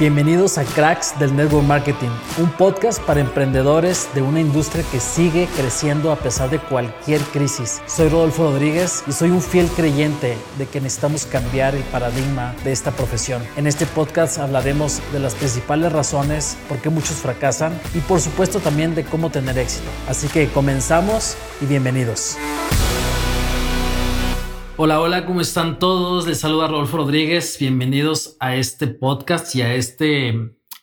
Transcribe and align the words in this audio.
Bienvenidos 0.00 0.56
a 0.56 0.64
Cracks 0.64 1.18
del 1.18 1.36
Network 1.36 1.66
Marketing, 1.66 2.08
un 2.38 2.50
podcast 2.52 3.02
para 3.02 3.20
emprendedores 3.20 4.08
de 4.14 4.22
una 4.22 4.40
industria 4.40 4.82
que 4.90 4.98
sigue 4.98 5.46
creciendo 5.54 6.10
a 6.10 6.16
pesar 6.16 6.48
de 6.48 6.58
cualquier 6.58 7.20
crisis. 7.20 7.82
Soy 7.86 8.08
Rodolfo 8.08 8.44
Rodríguez 8.44 9.04
y 9.06 9.12
soy 9.12 9.28
un 9.28 9.42
fiel 9.42 9.68
creyente 9.68 10.38
de 10.56 10.66
que 10.66 10.80
necesitamos 10.80 11.26
cambiar 11.26 11.74
el 11.74 11.82
paradigma 11.82 12.54
de 12.64 12.72
esta 12.72 12.92
profesión. 12.92 13.42
En 13.58 13.66
este 13.66 13.84
podcast 13.84 14.38
hablaremos 14.38 15.02
de 15.12 15.18
las 15.18 15.34
principales 15.34 15.92
razones 15.92 16.56
por 16.66 16.78
qué 16.78 16.88
muchos 16.88 17.16
fracasan 17.16 17.78
y 17.92 17.98
por 17.98 18.22
supuesto 18.22 18.58
también 18.58 18.94
de 18.94 19.04
cómo 19.04 19.28
tener 19.28 19.58
éxito. 19.58 19.90
Así 20.08 20.28
que 20.28 20.48
comenzamos 20.48 21.36
y 21.60 21.66
bienvenidos. 21.66 22.38
Hola, 24.82 24.98
hola, 24.98 25.26
¿cómo 25.26 25.42
están 25.42 25.78
todos? 25.78 26.26
Les 26.26 26.40
saluda 26.40 26.66
Rodolfo 26.66 26.96
Rodríguez. 26.96 27.58
Bienvenidos 27.60 28.38
a 28.40 28.56
este 28.56 28.86
podcast 28.86 29.54
y 29.54 29.60
a, 29.60 29.74
este, 29.74 30.32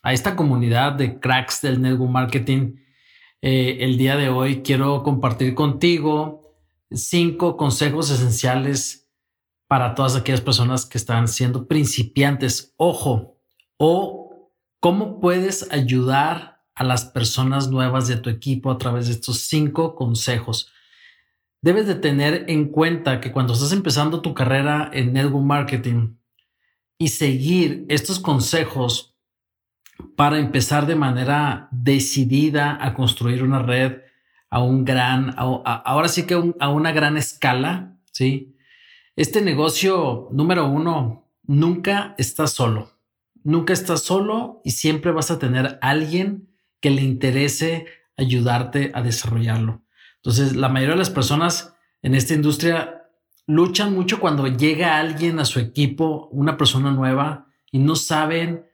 a 0.04 0.12
esta 0.12 0.36
comunidad 0.36 0.92
de 0.92 1.18
cracks 1.18 1.62
del 1.62 1.82
network 1.82 2.12
marketing. 2.12 2.76
Eh, 3.42 3.78
el 3.80 3.98
día 3.98 4.14
de 4.14 4.28
hoy 4.28 4.62
quiero 4.62 5.02
compartir 5.02 5.56
contigo 5.56 6.54
cinco 6.92 7.56
consejos 7.56 8.08
esenciales 8.10 9.10
para 9.66 9.96
todas 9.96 10.14
aquellas 10.14 10.42
personas 10.42 10.86
que 10.86 10.96
están 10.96 11.26
siendo 11.26 11.66
principiantes. 11.66 12.74
Ojo, 12.76 13.40
o 13.78 14.52
cómo 14.78 15.18
puedes 15.18 15.72
ayudar 15.72 16.62
a 16.76 16.84
las 16.84 17.04
personas 17.04 17.66
nuevas 17.68 18.06
de 18.06 18.18
tu 18.18 18.30
equipo 18.30 18.70
a 18.70 18.78
través 18.78 19.08
de 19.08 19.14
estos 19.14 19.40
cinco 19.40 19.96
consejos 19.96 20.70
debes 21.60 21.86
de 21.86 21.94
tener 21.94 22.44
en 22.48 22.68
cuenta 22.68 23.20
que 23.20 23.32
cuando 23.32 23.52
estás 23.52 23.72
empezando 23.72 24.22
tu 24.22 24.34
carrera 24.34 24.90
en 24.92 25.12
network 25.12 25.44
marketing 25.44 26.16
y 26.98 27.08
seguir 27.08 27.84
estos 27.88 28.20
consejos 28.20 29.16
para 30.16 30.38
empezar 30.38 30.86
de 30.86 30.96
manera 30.96 31.68
decidida 31.70 32.78
a 32.80 32.94
construir 32.94 33.42
una 33.42 33.60
red 33.60 34.02
a 34.50 34.62
un 34.62 34.84
gran, 34.84 35.34
ahora 35.36 36.08
sí 36.08 36.24
que 36.24 36.54
a 36.58 36.68
una 36.70 36.92
gran 36.92 37.16
escala, 37.16 37.98
¿sí? 38.12 38.56
Este 39.14 39.42
negocio 39.42 40.28
número 40.32 40.66
uno 40.66 41.28
nunca 41.42 42.14
está 42.18 42.46
solo, 42.46 42.92
nunca 43.42 43.72
está 43.72 43.96
solo 43.96 44.62
y 44.64 44.70
siempre 44.70 45.12
vas 45.12 45.30
a 45.30 45.38
tener 45.38 45.78
alguien 45.82 46.48
que 46.80 46.90
le 46.90 47.02
interese 47.02 47.86
ayudarte 48.16 48.90
a 48.94 49.02
desarrollarlo. 49.02 49.82
Entonces, 50.28 50.56
la 50.56 50.68
mayoría 50.68 50.92
de 50.92 50.98
las 50.98 51.08
personas 51.08 51.74
en 52.02 52.14
esta 52.14 52.34
industria 52.34 53.06
luchan 53.46 53.94
mucho 53.94 54.20
cuando 54.20 54.46
llega 54.46 54.98
alguien 54.98 55.38
a 55.38 55.46
su 55.46 55.58
equipo, 55.58 56.28
una 56.32 56.58
persona 56.58 56.90
nueva, 56.90 57.46
y 57.72 57.78
no 57.78 57.96
saben 57.96 58.66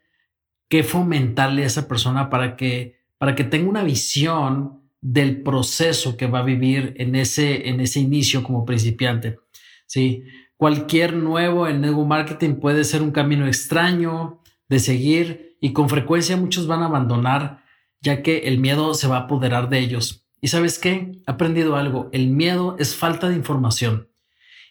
qué 0.69 0.83
fomentarle 0.83 1.63
a 1.63 1.67
esa 1.67 1.87
persona 1.87 2.29
para 2.29 2.57
que, 2.57 2.97
para 3.19 3.37
que 3.37 3.45
tenga 3.45 3.71
una 3.71 3.85
visión 3.85 4.83
del 5.01 5.43
proceso 5.43 6.17
que 6.17 6.27
va 6.27 6.41
a 6.41 6.45
vivir 6.45 6.93
en 6.97 7.15
ese, 7.15 7.69
en 7.69 7.79
ese 7.79 8.01
inicio 8.01 8.43
como 8.43 8.65
principiante. 8.65 9.39
Sí, 9.87 10.25
cualquier 10.57 11.15
nuevo 11.15 11.69
en 11.69 11.83
network 11.83 12.09
marketing 12.09 12.55
puede 12.55 12.83
ser 12.83 13.01
un 13.01 13.13
camino 13.13 13.47
extraño 13.47 14.41
de 14.69 14.81
seguir 14.81 15.57
y 15.61 15.73
con 15.73 15.89
frecuencia 15.89 16.37
muchos 16.37 16.67
van 16.67 16.83
a 16.83 16.87
abandonar 16.87 17.63
ya 18.01 18.23
que 18.23 18.39
el 18.39 18.59
miedo 18.59 18.93
se 18.95 19.07
va 19.07 19.19
a 19.19 19.21
apoderar 19.21 19.69
de 19.69 19.79
ellos. 19.79 20.24
Y 20.45 20.49
sabes 20.49 20.79
qué? 20.79 21.23
He 21.27 21.31
aprendido 21.31 21.75
algo. 21.75 22.11
El 22.13 22.29
miedo 22.29 22.77
es 22.79 22.95
falta 22.95 23.31
de 23.31 23.35
información. 23.35 24.11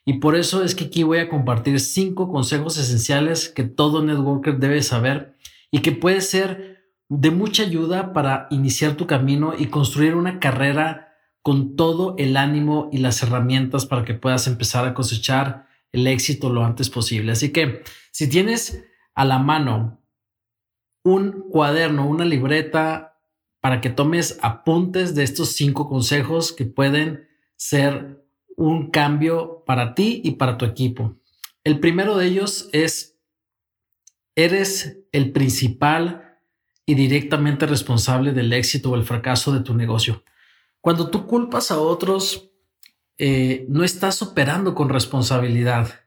Y 0.05 0.19
por 0.19 0.35
eso 0.35 0.63
es 0.63 0.75
que 0.75 0.83
aquí 0.83 1.01
voy 1.01 1.17
a 1.17 1.29
compartir 1.29 1.79
cinco 1.79 2.31
consejos 2.31 2.77
esenciales 2.77 3.49
que 3.49 3.63
todo 3.63 4.03
networker 4.03 4.59
debe 4.59 4.83
saber 4.83 5.35
y 5.71 5.79
que 5.79 5.91
puede 5.91 6.21
ser 6.21 6.91
de 7.09 7.31
mucha 7.31 7.63
ayuda 7.63 8.13
para 8.13 8.45
iniciar 8.51 8.93
tu 8.93 9.07
camino 9.07 9.55
y 9.57 9.65
construir 9.65 10.13
una 10.13 10.39
carrera 10.39 11.15
con 11.41 11.75
todo 11.75 12.13
el 12.19 12.37
ánimo 12.37 12.89
y 12.91 12.99
las 12.99 13.23
herramientas 13.23 13.87
para 13.87 14.05
que 14.05 14.13
puedas 14.13 14.45
empezar 14.45 14.85
a 14.85 14.93
cosechar 14.93 15.65
el 15.91 16.05
éxito 16.05 16.51
lo 16.51 16.63
antes 16.63 16.91
posible. 16.91 17.31
Así 17.31 17.51
que 17.51 17.81
si 18.11 18.29
tienes 18.29 18.85
a 19.15 19.25
la 19.25 19.39
mano 19.39 20.03
un 21.03 21.49
cuaderno, 21.49 22.07
una 22.07 22.25
libreta, 22.25 23.12
para 23.63 23.79
que 23.79 23.89
tomes 23.89 24.37
apuntes 24.41 25.15
de 25.15 25.23
estos 25.23 25.53
cinco 25.53 25.87
consejos 25.87 26.51
que 26.51 26.65
pueden 26.65 27.29
ser 27.55 28.21
un 28.57 28.91
cambio 28.91 29.63
para 29.65 29.95
ti 29.95 30.19
y 30.21 30.31
para 30.31 30.57
tu 30.57 30.65
equipo. 30.65 31.15
El 31.63 31.79
primero 31.79 32.17
de 32.17 32.25
ellos 32.25 32.67
es, 32.73 33.17
eres 34.35 34.97
el 35.13 35.31
principal 35.31 36.39
y 36.85 36.95
directamente 36.95 37.65
responsable 37.65 38.33
del 38.33 38.51
éxito 38.51 38.91
o 38.91 38.95
el 38.95 39.05
fracaso 39.05 39.53
de 39.53 39.61
tu 39.61 39.73
negocio. 39.73 40.25
Cuando 40.81 41.09
tú 41.09 41.25
culpas 41.25 41.71
a 41.71 41.79
otros, 41.79 42.51
eh, 43.17 43.65
no 43.69 43.85
estás 43.85 44.21
operando 44.21 44.75
con 44.75 44.89
responsabilidad 44.89 46.01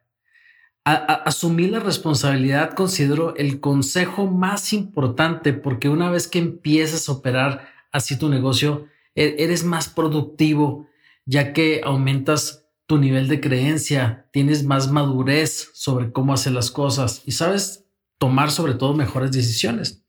asumir 0.87 1.73
la 1.73 1.81
responsabilidad 1.81 2.75
considero 2.75 3.35
el 3.35 3.59
consejo 3.59 4.27
más 4.27 4.73
importante 4.73 5.53
porque 5.53 5.89
una 5.89 6.11
vez 6.11 6.29
que 6.29 6.39
empiezas 6.39 7.09
a 7.09 7.13
operar 7.13 7.69
así 7.91 8.17
tu 8.17 8.29
negocio, 8.29 8.87
e, 9.17 9.35
eres 9.41 9.65
más 9.65 9.89
productivo 9.89 10.87
ya 11.25 11.53
que 11.53 11.81
aumentas 11.83 12.69
tu 12.87 12.99
nivel 12.99 13.27
de 13.27 13.41
creencia, 13.41 14.29
tienes 14.33 14.63
más 14.63 14.89
madurez 14.93 15.71
sobre 15.75 16.13
cómo 16.13 16.33
hacer 16.33 16.53
las 16.53 16.71
cosas 16.71 17.23
y 17.27 17.33
sabes 17.33 17.85
tomar 18.19 18.53
sobre 18.53 18.75
todo 18.75 18.95
mejores 18.95 19.33
decisiones. 19.33 20.05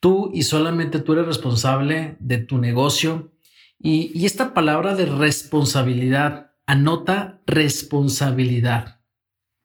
Tú 0.00 0.32
y 0.34 0.42
solamente 0.42 0.98
tú 0.98 1.12
eres 1.12 1.26
responsable 1.26 2.16
de 2.18 2.38
tu 2.38 2.58
negocio 2.58 3.30
y 3.78 4.26
esta 4.26 4.52
palabra 4.52 4.96
de 4.96 5.06
responsabilidad, 5.06 6.52
anota 6.66 7.40
responsabilidad. 7.46 9.01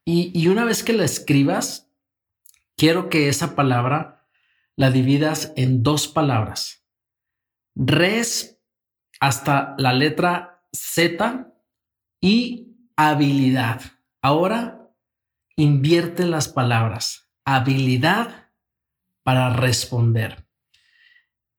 Y, 0.09 0.47
una 0.47 0.63
vez 0.63 0.84
que 0.84 0.94
la 0.94 1.03
escribas, 1.03 1.91
quiero 2.78 3.09
que 3.09 3.28
esa 3.28 3.56
palabra 3.56 4.25
la 4.78 4.90
dividas 4.90 5.51
en 5.57 5.84
dos 5.84 6.07
palabras. 6.07 6.85
Res 7.75 8.57
hasta 9.19 9.75
la 9.78 9.91
letra 9.91 10.63
Z 10.72 11.53
y 12.22 12.73
habilidad. 12.95 13.81
Ahora 14.22 14.94
invierte 15.57 16.25
las 16.25 16.47
palabras. 16.47 17.29
Habilidad 17.44 18.50
para 19.24 19.50
responder. 19.50 20.47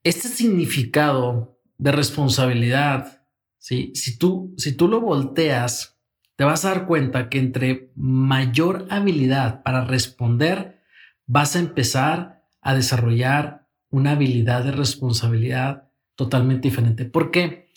Este 0.03 0.27
significado 0.29 1.61
de 1.77 1.93
responsabilidad, 1.93 3.27
¿sí? 3.59 3.93
si, 3.95 4.17
tú, 4.17 4.55
si 4.57 4.75
tú 4.75 4.89
lo 4.89 5.03
volteas 5.03 5.98
te 6.39 6.45
vas 6.45 6.65
a 6.65 6.69
dar 6.69 6.87
cuenta 6.87 7.29
que 7.29 7.41
entre 7.41 7.91
mayor 7.97 8.87
habilidad 8.91 9.65
para 9.65 9.85
responder, 9.85 10.81
vas 11.27 11.57
a 11.57 11.59
empezar 11.59 12.45
a 12.61 12.77
desarrollar 12.77 13.67
una 13.91 14.13
habilidad 14.13 14.63
de 14.63 14.71
responsabilidad 14.71 15.91
totalmente 16.15 16.69
diferente. 16.69 17.07
Porque 17.07 17.69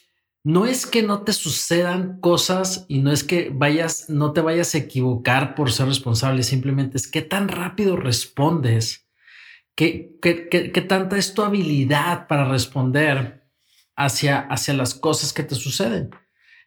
no 0.44 0.68
es 0.68 0.86
que 0.86 1.02
no 1.02 1.24
te 1.24 1.34
sucedan 1.34 2.20
cosas 2.20 2.86
y 2.88 3.00
no 3.00 3.12
es 3.12 3.24
que 3.24 3.50
vayas, 3.52 4.12
no 4.12 4.32
te 4.32 4.42
vayas 4.42 4.76
a 4.76 4.78
equivocar 4.78 5.56
por 5.56 5.72
ser 5.72 5.88
responsable, 5.88 6.44
simplemente 6.44 6.98
es 6.98 7.08
que 7.08 7.24
tan 7.24 7.48
rápido 7.48 7.98
respondes, 7.98 9.08
que, 9.74 10.20
tanta 10.88 11.18
es 11.18 11.34
tu 11.34 11.42
habilidad 11.42 12.28
para 12.28 12.46
responder 12.46 13.44
hacia, 13.96 14.42
hacia 14.42 14.76
las 14.76 14.94
cosas 14.94 15.34
que 15.34 15.42
te 15.42 15.56
suceden. 15.56 16.12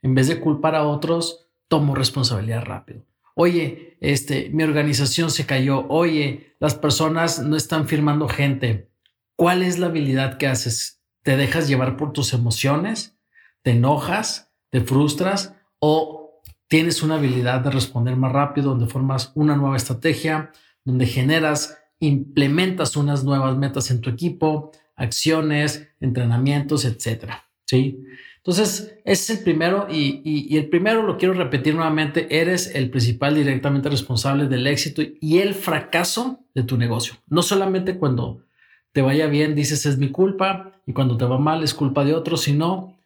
En 0.02 0.16
vez 0.16 0.26
de 0.26 0.40
culpar 0.40 0.74
a 0.74 0.82
otros, 0.82 1.43
tomo 1.68 1.94
responsabilidad 1.94 2.64
rápido. 2.64 3.04
Oye, 3.34 3.96
este, 4.00 4.50
mi 4.50 4.62
organización 4.62 5.30
se 5.30 5.46
cayó. 5.46 5.86
Oye, 5.88 6.56
las 6.60 6.74
personas 6.74 7.40
no 7.40 7.56
están 7.56 7.88
firmando 7.88 8.28
gente. 8.28 8.90
¿Cuál 9.36 9.62
es 9.62 9.78
la 9.78 9.86
habilidad 9.86 10.38
que 10.38 10.46
haces? 10.46 11.02
¿Te 11.22 11.36
dejas 11.36 11.66
llevar 11.66 11.96
por 11.96 12.12
tus 12.12 12.32
emociones? 12.32 13.18
¿Te 13.62 13.72
enojas? 13.72 14.52
¿Te 14.70 14.80
frustras? 14.80 15.54
¿O 15.80 16.42
tienes 16.68 17.02
una 17.02 17.16
habilidad 17.16 17.60
de 17.60 17.70
responder 17.70 18.16
más 18.16 18.32
rápido, 18.32 18.70
donde 18.70 18.86
formas 18.86 19.32
una 19.34 19.56
nueva 19.56 19.76
estrategia, 19.76 20.52
donde 20.84 21.06
generas, 21.06 21.78
implementas 21.98 22.96
unas 22.96 23.24
nuevas 23.24 23.56
metas 23.56 23.90
en 23.90 24.00
tu 24.00 24.10
equipo, 24.10 24.70
acciones, 24.94 25.88
entrenamientos, 25.98 26.84
etcétera? 26.84 27.44
Sí. 27.64 28.04
Entonces, 28.46 28.98
ese 29.06 29.32
es 29.32 29.38
el 29.38 29.42
primero 29.42 29.86
y, 29.90 30.54
el 30.54 30.68
primero 30.68 31.02
lo 31.02 31.16
quiero 31.16 31.32
repetir 31.32 31.74
nuevamente, 31.74 32.26
eres 32.28 32.74
el 32.74 32.90
principal 32.90 33.34
directamente 33.34 33.88
responsable 33.88 34.48
del 34.48 34.66
éxito 34.66 35.00
y 35.18 35.38
el 35.38 35.54
fracaso 35.54 36.44
de 36.54 36.62
tu 36.62 36.76
negocio. 36.76 37.14
No 37.26 37.40
solamente 37.40 37.96
cuando 37.96 38.44
te 38.92 39.00
vaya 39.00 39.28
bien 39.28 39.54
dices 39.54 39.86
es 39.86 39.96
mi 39.96 40.10
culpa 40.10 40.78
y 40.86 40.92
cuando 40.92 41.16
te 41.16 41.24
va 41.24 41.38
mal 41.38 41.64
es 41.64 41.72
culpa 41.72 42.04
de 42.04 42.12
otro, 42.12 42.36
sino 42.36 42.98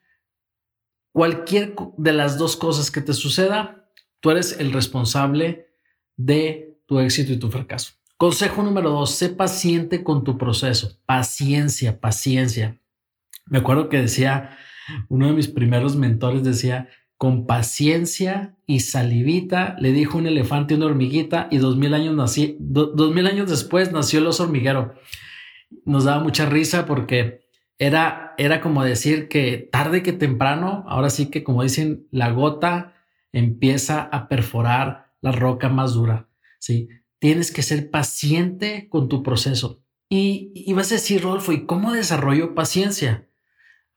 cualquier 1.13 1.77
de 1.97 2.13
las 2.13 2.37
dos 2.37 2.57
cosas 2.57 2.91
que 2.91 3.01
te 3.01 3.13
suceda, 3.13 3.89
tú 4.19 4.33
eres 4.33 4.59
el 4.59 4.73
responsable 4.73 5.69
de 6.17 6.81
tu 6.87 6.99
éxito 6.99 7.33
y 7.33 7.39
tu 7.39 7.49
fracaso. 7.49 7.93
Consejo 8.17 8.65
número 8.65 8.91
dos, 8.91 9.13
sé 9.13 9.29
paciente 9.29 10.03
con 10.03 10.25
tu 10.25 10.37
proceso. 10.37 10.99
Paciencia, 11.07 12.01
paciencia. 12.01 12.81
Me 13.47 13.59
acuerdo 13.59 13.89
que 13.89 13.99
decía, 13.99 14.59
uno 15.09 15.27
de 15.27 15.33
mis 15.33 15.49
primeros 15.49 15.97
mentores 15.97 16.43
decía, 16.43 16.89
con 17.17 17.47
paciencia 17.47 18.57
y 18.65 18.81
salivita 18.81 19.77
le 19.81 19.93
dijo 19.93 20.19
un 20.19 20.29
elefante 20.29 20.75
a 20.75 20.77
una 20.77 20.87
hormiguita 20.87 21.49
y 21.51 21.59
dos 21.59 21.77
mil 21.77 21.93
años, 21.93 22.15
nací, 22.15 22.57
dos 22.61 23.13
mil 23.13 23.27
años 23.27 23.51
después 23.51 23.93
nació 23.93 24.21
el 24.21 24.29
oso 24.29 24.45
hormiguero. 24.45 24.95
Nos 25.85 26.05
daba 26.05 26.23
mucha 26.23 26.47
risa 26.47 26.87
porque 26.87 27.49
era, 27.77 28.35
era 28.39 28.61
como 28.61 28.85
decir 28.85 29.29
que 29.29 29.69
tarde 29.71 30.03
que 30.03 30.13
temprano, 30.13 30.85
ahora 30.87 31.11
sí 31.11 31.27
que 31.27 31.43
como 31.43 31.63
dicen, 31.63 32.07
la 32.11 32.31
gota 32.31 32.95
empieza 33.33 34.03
a 34.03 34.29
perforar 34.29 35.13
la 35.21 35.33
roca 35.33 35.69
más 35.69 35.95
dura. 35.95 36.29
Sí, 36.61 36.89
tienes 37.19 37.51
que 37.53 37.63
ser 37.63 37.91
paciente 37.91 38.89
con 38.89 39.09
tu 39.09 39.23
proceso. 39.23 39.83
Y, 40.09 40.53
y 40.55 40.73
vas 40.73 40.91
a 40.93 40.95
decir, 40.95 41.23
Rolfo, 41.23 41.53
¿y 41.53 41.67
cómo 41.67 41.93
desarrollo 41.93 42.55
paciencia? 42.55 43.28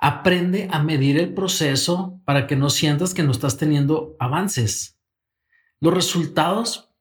Aprende 0.03 0.68
a 0.71 0.81
medir 0.81 1.19
el 1.19 1.36
proceso 1.36 2.19
para 2.25 2.48
que 2.48 2.56
no 2.56 2.71
sientas 2.71 3.13
que 3.13 3.21
no 3.21 3.31
estás 3.31 3.57
teniendo 3.57 4.15
avances. 4.19 5.00
Los 5.80 5.94
resultados 5.94 6.92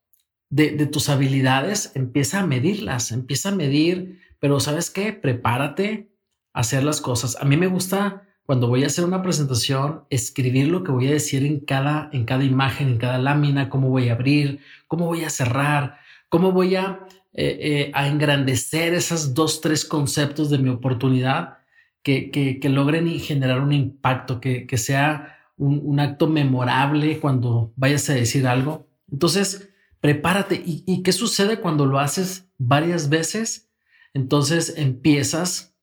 de, 0.51 0.87
tus 0.87 1.09
habilidades 1.09 1.93
empieza 1.95 2.41
a 2.41 2.47
medirlas, 2.47 3.11
empieza 3.11 3.49
a 3.49 3.55
medir, 3.55 4.21
pero 4.39 4.61
¿sabes 4.61 4.91
qué? 4.91 5.15
Prepárate 5.15 6.11
a 6.53 6.61
hacer 6.61 6.85
las 6.85 7.01
cosas. 7.01 7.39
A 7.41 7.47
mí 7.47 7.57
me 7.57 7.69
gusta 7.69 8.27
cuando 8.45 8.69
voy 8.69 8.85
a 8.85 8.89
hacer 8.89 9.07
una 9.07 9.23
presentación, 9.23 10.05
escribir 10.11 10.69
lo 10.69 10.85
que 10.85 10.93
voy 10.93 11.07
a 11.09 11.13
decir 11.13 11.47
en 11.47 11.61
cada, 11.61 12.11
en 12.13 12.27
cada 12.27 12.45
imagen, 12.45 12.89
en 12.89 12.99
cada 12.99 13.17
lámina, 13.17 13.71
cómo 13.71 13.89
voy 13.89 14.11
a 14.11 14.15
abrir, 14.15 14.61
cómo 14.89 15.07
voy 15.07 15.25
a 15.25 15.31
cerrar, 15.31 16.01
cómo 16.29 16.53
voy 16.53 16.77
a, 16.77 17.07
eh, 17.33 17.59
eh, 17.61 17.91
a 17.95 18.09
engrandecer 18.09 18.93
esos 18.93 19.33
dos, 19.33 19.63
tres 19.63 19.87
conceptos 19.87 20.51
de 20.51 20.59
mi 20.59 20.69
oportunidad 20.69 21.60
que, 22.03 22.61
logren 22.65 23.09
generar 23.19 23.61
un 23.61 23.73
impacto, 23.73 24.41
que, 24.41 24.67
sea 24.77 25.39
un, 25.57 26.01
acto 26.01 26.27
memorable 26.27 27.19
cuando 27.21 27.73
vayas 27.77 28.09
a 28.11 28.15
decir 28.15 28.47
algo. 28.47 28.87
Entonces, 29.11 29.71
prepárate. 30.01 30.63
¿Y, 30.65 31.03
qué 31.03 31.13
sucede 31.13 31.61
cuando 31.61 31.87
lo 31.87 31.99
haces 31.99 32.49
varias 32.59 33.09
veces? 33.09 33.71
Entonces 34.13 34.75
empiezas 34.77 35.77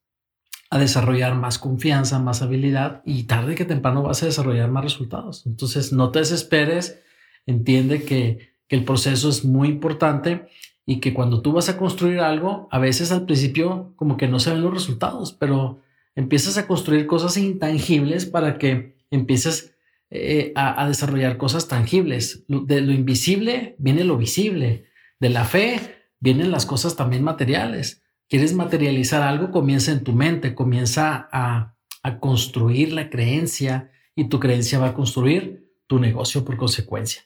a 0.70 0.78
desarrollar 0.78 1.34
más 1.34 1.58
confianza, 1.58 2.18
más 2.18 2.42
habilidad 2.42 3.00
y 3.06 3.22
tarde 3.22 3.54
que 3.54 3.64
temprano 3.64 4.02
vas 4.02 4.22
a 4.22 4.26
desarrollar 4.26 4.70
más 4.70 4.84
resultados. 4.84 5.46
Entonces, 5.46 5.94
no 5.94 6.10
te 6.10 6.18
desesperes, 6.18 7.00
entiende 7.46 8.02
que, 8.02 8.50
que 8.68 8.76
el 8.76 8.84
proceso 8.84 9.30
es 9.30 9.46
muy 9.46 9.68
importante 9.68 10.46
y 10.84 11.00
que 11.00 11.14
cuando 11.14 11.40
tú 11.40 11.52
vas 11.52 11.70
a 11.70 11.78
construir 11.78 12.20
algo, 12.20 12.68
a 12.70 12.78
veces 12.78 13.12
al 13.12 13.24
principio 13.24 13.94
como 13.96 14.18
que 14.18 14.28
no 14.28 14.40
se 14.40 14.52
ven 14.52 14.62
los 14.62 14.74
resultados, 14.74 15.32
pero 15.32 15.80
empiezas 16.18 16.58
a 16.58 16.66
construir 16.66 17.06
cosas 17.06 17.36
intangibles 17.36 18.26
para 18.26 18.58
que 18.58 18.96
empieces 19.08 19.76
eh, 20.10 20.52
a, 20.56 20.84
desarrollar 20.88 21.36
cosas 21.36 21.68
tangibles. 21.68 22.44
De 22.48 22.80
lo 22.80 22.90
invisible 22.92 23.76
viene 23.78 24.02
lo 24.02 24.16
visible. 24.16 24.86
De 25.20 25.28
la 25.28 25.44
fe 25.44 25.78
vienen 26.18 26.50
las 26.50 26.66
cosas 26.66 26.96
también 26.96 27.22
materiales. 27.22 28.02
Quieres 28.28 28.52
materializar 28.52 29.22
algo, 29.22 29.52
comienza 29.52 29.92
en 29.92 30.02
tu 30.02 30.12
mente, 30.12 30.56
comienza 30.56 31.28
a, 31.30 31.76
a 32.02 32.18
construir 32.18 32.92
la 32.92 33.10
creencia 33.10 33.92
y 34.16 34.24
tu 34.24 34.40
creencia 34.40 34.80
va 34.80 34.88
a 34.88 34.94
construir 34.94 35.70
tu 35.86 36.00
negocio 36.00 36.44
por 36.44 36.56
consecuencia. 36.56 37.22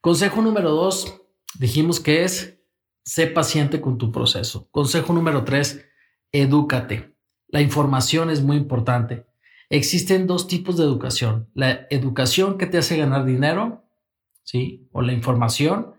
Consejo 0.00 0.42
número 0.42 0.72
dos, 0.72 1.22
dijimos 1.60 2.00
que 2.00 2.24
es, 2.24 2.58
sé 3.04 3.28
paciente 3.28 3.80
con 3.80 3.98
tu 3.98 4.10
proceso. 4.10 4.68
Consejo 4.72 5.12
número 5.12 5.44
tres, 5.44 5.86
edúcate. 6.32 7.11
La 7.52 7.60
información 7.60 8.30
es 8.30 8.42
muy 8.42 8.56
importante. 8.56 9.26
Existen 9.70 10.26
dos 10.26 10.48
tipos 10.48 10.76
de 10.76 10.84
educación. 10.84 11.48
La 11.54 11.86
educación 11.90 12.58
que 12.58 12.66
te 12.66 12.78
hace 12.78 12.96
ganar 12.96 13.24
dinero, 13.24 13.84
¿sí? 14.42 14.88
O 14.90 15.02
la 15.02 15.12
información 15.12 15.94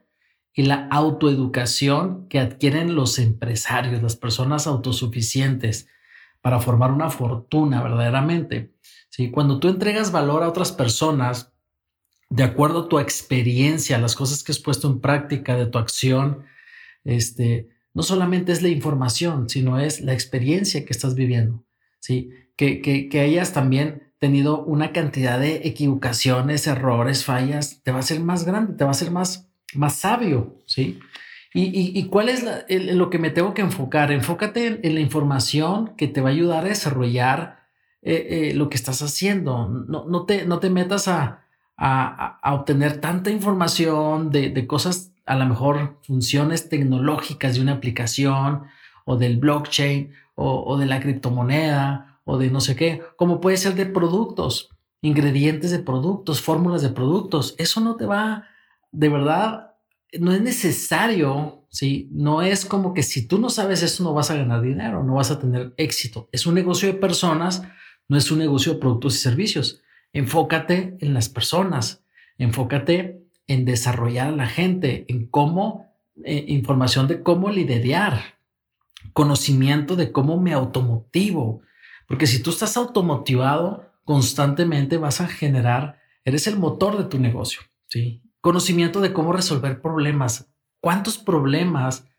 y 0.54 0.64
la 0.64 0.88
autoeducación 0.92 2.28
que 2.28 2.40
adquieren 2.40 2.96
los 2.96 3.18
empresarios, 3.20 4.02
las 4.02 4.16
personas 4.16 4.68
autosuficientes 4.68 5.88
para 6.42 6.60
formar 6.60 6.92
una 6.92 7.10
fortuna 7.10 7.82
verdaderamente. 7.82 8.74
¿sí? 9.10 9.32
Cuando 9.32 9.60
tú 9.60 9.70
entregas 9.70 10.12
valor 10.12 10.44
a 10.44 10.50
otras 10.50 10.72
personas, 10.72 11.54
de 12.30 12.44
acuerdo 12.44 12.82
a 12.82 12.90
tu 12.90 13.00
experiencia, 13.00 13.98
las 13.98 14.16
cosas 14.16 14.44
que 14.44 14.52
has 14.52 14.60
puesto 14.60 14.88
en 14.88 15.00
práctica 15.00 15.56
de 15.56 15.68
tu 15.68 15.78
acción, 15.78 16.46
este, 17.04 17.70
no 17.94 18.04
solamente 18.04 18.52
es 18.52 18.62
la 18.62 18.70
información, 18.70 19.50
sino 19.50 19.80
es 19.80 20.02
la 20.02 20.14
experiencia 20.14 20.86
que 20.86 20.94
estás 20.94 21.16
viviendo, 21.16 21.64
¿sí? 22.00 22.32
Que, 22.56 22.82
que, 22.82 23.20
hayas 23.20 23.54
también 23.54 24.14
tenido 24.20 24.64
una 24.64 24.92
cantidad 24.92 25.40
de 25.40 25.68
equivocaciones, 25.68 26.68
errores, 26.68 27.26
fallas, 27.26 27.82
te 27.84 27.92
va 27.92 28.00
a 28.00 28.04
ser 28.04 28.20
más 28.20 28.46
grande, 28.46 28.74
te 28.74 28.86
va 28.86 28.92
a 28.92 28.96
ser 28.96 29.12
más, 29.12 29.50
más 29.74 29.96
sabio, 29.96 30.60
¿sí? 30.66 31.00
¿Y, 31.56 32.00
y, 32.00 32.08
cuál 32.08 32.30
es 32.30 32.44
lo 32.70 33.12
que 33.12 33.20
me 33.20 33.30
tengo 33.30 33.54
que 33.54 33.62
enfocar? 33.62 34.12
Enfócate 34.12 34.80
en, 34.82 34.96
la 34.96 35.02
información 35.02 35.94
que 35.96 36.08
te 36.08 36.20
va 36.20 36.30
a 36.30 36.32
ayudar 36.32 36.66
a 36.66 36.70
desarrollar 36.70 37.60
eh, 38.02 38.50
eh, 38.52 38.56
lo 38.56 38.70
que 38.70 38.76
estás 38.76 39.04
haciendo. 39.04 39.70
No, 39.70 40.06
no, 40.06 40.26
te, 40.26 40.48
no 40.48 40.60
te 40.60 40.72
metas 40.72 41.08
a, 41.08 41.46
a, 41.78 42.40
a 42.42 42.54
obtener 42.56 43.00
tanta 43.00 43.30
información 43.30 44.32
de, 44.32 44.50
de 44.50 44.66
cosas 44.66 45.13
a 45.26 45.36
lo 45.36 45.46
mejor 45.46 46.00
funciones 46.04 46.70
tecnológicas 46.70 47.56
de 47.56 47.62
una 47.62 47.74
aplicación 47.74 48.64
o 49.06 49.18
del 49.18 49.38
blockchain 49.38 50.14
o, 50.36 50.78
de 50.78 50.86
la 50.86 51.00
criptomoneda 51.00 52.20
o 52.26 52.38
de 52.38 52.50
no 52.50 52.60
sé 52.60 52.76
qué, 52.76 53.02
como 53.18 53.40
puede 53.40 53.58
ser 53.58 53.76
de 53.76 53.86
productos, 53.86 54.70
ingredientes 55.02 55.72
de 55.72 55.80
productos, 55.80 56.42
fórmulas 56.42 56.82
de 56.82 56.90
productos. 56.90 57.56
Eso 57.58 57.82
no 57.82 57.96
te 57.96 58.06
va, 58.06 58.46
de 58.92 59.10
verdad, 59.10 59.74
no 60.20 60.32
es 60.32 60.42
necesario, 60.42 61.66
¿sí? 61.70 62.10
No 62.12 62.42
es 62.42 62.66
como 62.66 62.94
que 62.94 63.04
si 63.04 63.28
tú 63.28 63.40
no 63.40 63.50
sabes 63.50 63.84
eso 63.84 64.04
no 64.04 64.14
vas 64.14 64.32
a 64.32 64.36
ganar 64.36 64.62
dinero, 64.62 65.04
no 65.04 65.16
vas 65.16 65.32
a 65.32 65.40
tener 65.40 65.74
éxito. 65.78 66.30
Es 66.32 66.46
un 66.46 66.56
negocio 66.56 66.88
de 66.88 66.96
personas, 66.96 67.64
no 68.08 68.18
es 68.18 68.32
un 68.32 68.40
negocio 68.40 68.74
de 68.74 68.80
productos 68.80 69.16
y 69.16 69.20
servicios. 69.20 69.82
Enfócate 70.14 70.98
en 71.00 71.14
las 71.14 71.30
personas, 71.30 72.04
enfócate 72.38 73.23
en 73.48 73.66
desarrollar 73.66 74.28
a 74.28 74.36
la 74.36 74.48
gente, 74.48 75.06
en 75.08 75.28
cómo, 75.28 75.94
eh, 76.24 76.46
información 76.48 77.08
de 77.08 77.22
cómo 77.22 77.50
liderar, 77.50 78.40
conocimiento 79.14 79.96
de 79.96 80.12
cómo 80.12 80.40
me 80.40 80.54
automotivo. 80.54 81.62
Porque 82.08 82.28
si 82.28 82.42
tú 82.42 82.52
estás 82.52 82.78
automotivado, 82.78 83.92
constantemente 84.06 84.98
vas 84.98 85.22
a 85.22 85.28
generar, 85.28 86.00
eres 86.26 86.48
el 86.48 86.58
motor 86.58 86.98
de 86.98 87.06
tu 87.06 87.20
negocio, 87.20 87.62
¿sí? 87.88 88.22
Conocimiento 88.42 89.02
de 89.02 89.14
cómo 89.14 89.34
resolver 89.34 89.82
problemas. 89.82 90.50
¿Cuántos 90.82 91.18
problemas 91.18 92.10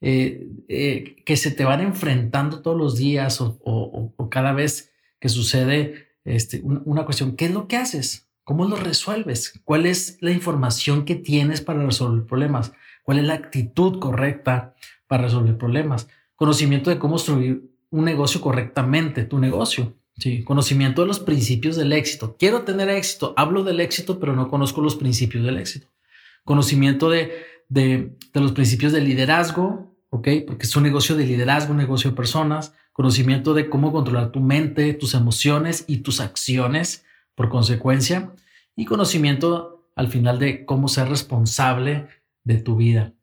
eh, 0.00 0.48
eh, 0.68 1.16
que 1.24 1.36
se 1.36 1.50
te 1.50 1.64
van 1.64 1.80
enfrentando 1.80 2.62
todos 2.62 2.76
los 2.76 2.96
días 2.96 3.40
o, 3.40 4.14
cada 4.30 4.52
vez 4.52 4.92
que 5.20 5.28
sucede 5.28 6.08
este, 6.24 6.60
una 6.62 7.04
cuestión? 7.04 7.36
¿Qué 7.36 7.46
es 7.46 7.52
lo 7.52 7.68
que 7.68 7.76
haces? 7.76 8.27
¿Cómo 8.48 8.64
lo 8.64 8.76
resuelves? 8.76 9.60
¿Cuál 9.62 9.84
es 9.84 10.16
la 10.22 10.30
información 10.30 11.04
que 11.04 11.16
tienes 11.16 11.60
para 11.60 11.84
resolver 11.84 12.24
problemas? 12.24 12.72
¿Cuál 13.02 13.18
es 13.18 13.26
la 13.26 13.34
actitud 13.34 13.98
correcta 13.98 14.74
para 15.06 15.24
resolver 15.24 15.58
problemas? 15.58 16.08
Conocimiento 16.34 16.88
de 16.88 16.98
cómo 16.98 17.16
construir 17.16 17.70
un 17.90 18.06
negocio 18.06 18.40
correctamente, 18.40 19.24
tu 19.24 19.38
negocio. 19.38 19.98
Sí, 20.16 20.44
conocimiento 20.44 21.02
de 21.02 21.08
los 21.08 21.20
principios 21.20 21.76
del 21.76 21.92
éxito. 21.92 22.36
Quiero 22.38 22.62
tener 22.62 22.88
éxito. 22.88 23.34
Hablo 23.36 23.64
del 23.64 23.80
éxito, 23.80 24.18
pero 24.18 24.34
no 24.34 24.48
conozco 24.48 24.80
los 24.80 24.96
principios 24.96 25.44
del 25.44 25.58
éxito. 25.58 25.88
Conocimiento 26.42 27.10
de, 27.10 27.30
de, 27.68 28.16
de 28.32 28.40
los 28.40 28.52
principios 28.52 28.92
del 28.92 29.04
liderazgo, 29.04 29.94
¿ok? 30.08 30.26
Porque 30.46 30.64
es 30.64 30.74
un 30.74 30.84
negocio 30.84 31.16
de 31.16 31.26
liderazgo, 31.26 31.72
un 31.72 31.76
negocio 31.76 32.08
de 32.08 32.16
personas. 32.16 32.72
Conocimiento 32.94 33.52
de 33.52 33.68
cómo 33.68 33.92
controlar 33.92 34.32
tu 34.32 34.40
mente, 34.40 34.94
tus 34.94 35.12
emociones 35.12 35.84
y 35.86 35.98
tus 35.98 36.22
acciones 36.22 37.04
por 37.38 37.50
consecuencia, 37.50 38.34
y 38.74 38.84
conocimiento 38.84 39.88
al 39.94 40.08
final 40.08 40.40
de 40.40 40.66
cómo 40.66 40.88
ser 40.88 41.08
responsable 41.08 42.08
de 42.42 42.56
tu 42.56 42.74
vida. 42.74 43.14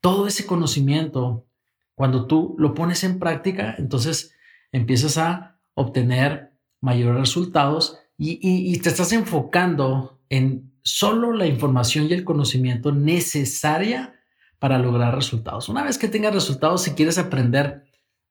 Todo 0.00 0.26
ese 0.26 0.46
conocimiento, 0.46 1.46
cuando 1.94 2.26
tú 2.26 2.56
lo 2.58 2.72
pones 2.72 3.04
en 3.04 3.18
práctica, 3.18 3.74
entonces 3.76 4.34
empiezas 4.72 5.18
a 5.18 5.60
obtener 5.74 6.54
mayores 6.80 7.20
resultados 7.20 7.98
y, 8.16 8.78
te 8.78 8.88
estás 8.88 9.12
enfocando 9.12 10.18
en 10.30 10.72
solo 10.82 11.34
la 11.34 11.46
información 11.46 12.06
y 12.06 12.14
el 12.14 12.24
conocimiento 12.24 12.90
necesaria 12.90 14.14
para 14.58 14.78
lograr 14.78 15.14
resultados. 15.14 15.68
Una 15.68 15.84
vez 15.84 15.98
que 15.98 16.08
tengas 16.08 16.32
resultados, 16.32 16.84
si 16.84 16.92
quieres 16.92 17.18
aprender 17.18 17.84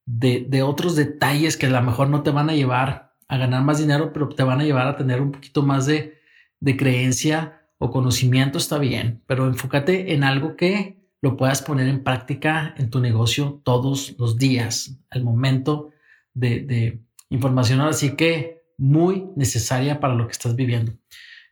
de, 0.07 0.47
de, 0.49 0.63
otros 0.63 0.95
detalles 0.95 1.57
que 1.57 1.67
a 1.67 1.69
lo 1.69 1.83
mejor 1.83 2.09
no 2.09 2.23
te 2.23 2.31
van 2.31 2.49
a 2.49 2.55
llevar 2.55 3.06
a 3.27 3.37
ganar 3.37 3.63
más 3.63 3.79
dinero, 3.79 4.11
pero 4.13 4.29
te 4.29 4.43
van 4.43 4.61
a 4.61 4.63
llevar 4.63 4.87
a 4.87 4.97
tener 4.97 5.21
un 5.21 5.31
poquito 5.31 5.63
más 5.63 5.85
de, 5.85 6.19
de 6.59 6.77
creencia 6.77 7.61
o 7.77 7.91
conocimiento, 7.91 8.57
está 8.57 8.79
bien, 8.79 9.21
pero 9.27 9.47
enfócate 9.47 10.13
en 10.13 10.23
algo 10.23 10.55
que 10.55 10.97
lo 11.21 11.35
puedas 11.35 11.61
poner 11.61 11.87
en 11.87 12.03
práctica 12.03 12.73
en 12.77 12.89
tu 12.89 12.99
negocio 12.99 13.61
todos 13.63 14.15
los 14.17 14.37
días, 14.37 14.99
al 15.09 15.23
momento 15.23 15.91
de, 16.33 16.61
de 16.61 17.03
información. 17.29 17.81
Así 17.81 18.15
que 18.15 18.63
muy 18.77 19.25
necesaria 19.35 19.99
para 19.99 20.15
lo 20.15 20.27
que 20.27 20.31
estás 20.31 20.55
viviendo. 20.55 20.93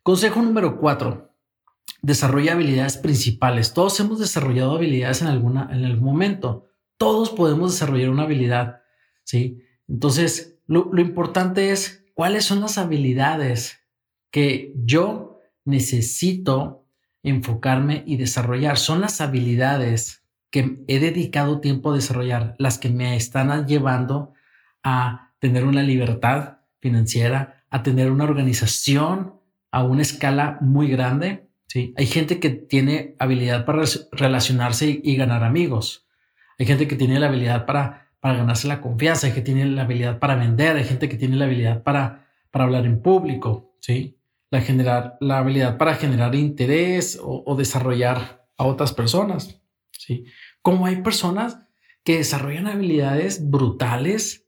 Consejo 0.03 0.41
número 0.41 0.79
cuatro. 0.79 1.35
Desarrolla 2.01 2.53
habilidades 2.53 2.97
principales. 2.97 3.73
Todos 3.73 3.99
hemos 3.99 4.19
desarrollado 4.19 4.75
habilidades 4.75 5.23
en 5.23 5.27
alguna, 5.27 5.67
en 5.71 5.83
algún 5.83 6.05
momento. 6.05 6.67
Todos 6.97 7.31
podemos 7.31 7.71
desarrollar 7.71 8.11
una 8.11 8.23
habilidad. 8.23 8.81
Sí. 9.23 9.63
Entonces, 9.87 10.54
lo, 10.67 10.99
importante 10.99 11.71
es 11.71 12.05
cuáles 12.13 12.45
son 12.45 12.61
las 12.61 12.77
habilidades 12.77 13.79
que 14.31 14.73
yo 14.75 15.39
necesito 15.63 16.85
enfocarme 17.23 18.03
y 18.05 18.17
desarrollar. 18.17 18.77
Son 18.77 19.01
las 19.01 19.21
habilidades 19.21 20.23
que 20.49 20.83
he 20.87 20.99
dedicado 20.99 21.59
tiempo 21.59 21.91
a 21.91 21.95
desarrollar, 21.95 22.55
las 22.57 22.77
que 22.77 22.89
me 22.89 23.15
están 23.15 23.67
llevando 23.67 24.33
a 24.83 25.33
tener 25.39 25.65
una 25.65 25.83
libertad 25.83 26.59
financiera, 26.79 27.63
a 27.69 27.83
tener 27.83 28.11
una 28.11 28.23
organización 28.23 29.35
a 29.71 29.83
una 29.83 30.03
escala 30.03 30.57
muy 30.61 30.87
grande. 30.87 31.49
¿sí? 31.67 31.93
Hay 31.97 32.05
gente 32.05 32.39
que 32.39 32.49
tiene 32.49 33.15
habilidad 33.19 33.65
para 33.65 33.83
relacionarse 34.11 35.01
y, 35.03 35.15
ganar 35.17 35.43
amigos. 35.43 36.07
Hay 36.57 36.65
gente 36.65 36.87
que 36.87 36.95
tiene 36.95 37.19
la 37.19 37.27
habilidad 37.27 37.65
para, 37.65 38.04
para 38.25 38.37
ganarse 38.39 38.67
la 38.67 38.81
confianza. 38.81 39.27
Hay 39.27 39.33
que 39.33 39.41
tiene 39.41 39.67
la 39.67 39.83
habilidad 39.83 40.17
para 40.17 40.33
vender. 40.33 40.77
Hay 40.77 40.83
gente 40.83 41.07
que 41.07 41.15
tiene 41.15 41.35
la 41.35 41.45
habilidad 41.45 41.83
para, 41.83 42.27
para 42.49 42.65
hablar 42.65 42.87
en 42.87 42.99
público. 42.99 43.75
¿sí? 43.81 44.17
La, 44.49 44.61
generar, 44.61 45.15
la 45.21 45.37
habilidad 45.37 45.77
para 45.77 45.93
generar 45.93 46.33
interés 46.33 47.19
o, 47.21 47.43
o 47.45 47.55
desarrollar 47.55 48.47
a 48.57 48.63
otras 48.63 48.93
personas. 48.93 49.61
¿sí? 49.91 50.25
Como 50.63 50.87
hay 50.87 51.03
personas 51.03 51.59
que 52.03 52.17
desarrollan 52.17 52.65
habilidades 52.65 53.47
brutales 53.47 54.47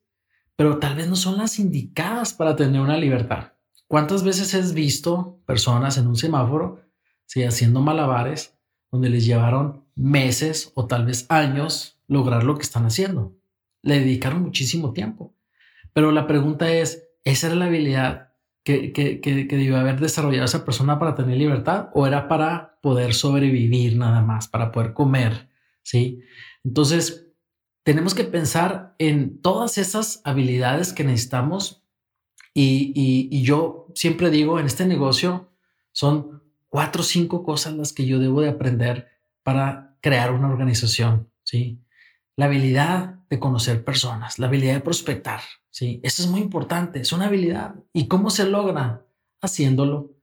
pero 0.56 0.80
tal 0.80 0.96
vez 0.96 1.08
no 1.08 1.16
son 1.16 1.38
las 1.38 1.60
indicadas 1.60 2.34
para 2.34 2.56
tener 2.56 2.82
una 2.82 2.98
libertad. 2.98 3.54
¿Cuántas 3.88 4.24
veces 4.24 4.56
has 4.56 4.74
visto 4.74 5.40
personas 5.46 6.00
en 6.00 6.08
un 6.08 6.16
semáforo 6.16 6.82
¿sí? 7.28 7.44
haciendo 7.44 7.80
malabares 7.80 8.58
donde 8.92 9.12
les 9.12 9.24
llevaron 9.24 9.86
meses 9.94 10.72
o 10.74 10.88
tal 10.88 11.06
vez 11.06 11.28
años 11.30 12.00
lograr 12.08 12.44
lo 12.44 12.56
que 12.56 12.64
están 12.64 12.88
haciendo? 12.88 13.37
Le 13.82 14.00
dedicaron 14.00 14.42
muchísimo 14.42 14.94
tiempo. 14.94 15.34
Pero 15.94 16.12
la 16.12 16.28
pregunta 16.28 16.72
es, 16.72 17.10
¿esa 17.24 17.48
era 17.48 17.56
la 17.56 17.66
habilidad 17.66 18.34
que, 18.64 18.92
que, 18.92 19.22
que, 19.22 19.48
que 19.48 19.76
haber 19.76 20.00
desarrollado 20.00 20.46
esa 20.46 20.66
persona 20.66 21.00
para 21.00 21.16
tener 21.16 21.38
libertad 21.38 21.90
o 21.94 22.06
era 22.06 22.28
para 22.28 22.80
poder 22.82 23.14
sobrevivir 23.14 23.98
nada 23.98 24.22
más, 24.22 24.48
para 24.48 24.72
poder 24.72 24.94
comer? 24.94 25.50
Sí. 25.84 26.22
Entonces, 26.64 27.28
tenemos 27.84 28.14
que 28.14 28.26
pensar 28.26 28.96
en 29.00 29.42
todas 29.42 29.78
esas 29.78 30.22
habilidades 30.26 30.92
que 30.92 31.06
necesitamos 31.06 31.88
y, 32.54 33.44
yo 33.44 33.88
siempre 33.94 34.32
digo, 34.32 34.60
en 34.60 34.66
este 34.66 34.86
negocio 34.86 35.52
son 35.92 36.42
cuatro 36.70 37.02
o 37.02 37.06
cinco 37.06 37.44
cosas 37.44 37.76
las 37.76 37.94
que 37.94 38.06
yo 38.06 38.20
debo 38.20 38.42
de 38.42 38.50
aprender 38.50 39.08
para 39.44 39.96
crear 40.02 40.34
una 40.34 40.50
organización, 40.50 41.32
¿sí? 41.44 41.80
La 42.38 42.46
habilidad 42.46 43.16
de 43.30 43.40
conocer 43.40 43.84
personas, 43.84 44.40
la 44.40 44.48
habilidad 44.48 44.76
de 44.76 44.82
prospectar, 44.82 45.42
¿sí? 45.70 46.00
Eso 46.04 46.24
es 46.24 46.30
muy 46.30 46.40
importante, 46.40 47.02
es 47.02 47.12
una 47.12 47.26
habilidad. 47.26 47.76
¿Y 47.92 48.08
cómo 48.08 48.30
se 48.30 48.46
logra? 48.46 49.06
Haciéndolo, 49.42 50.16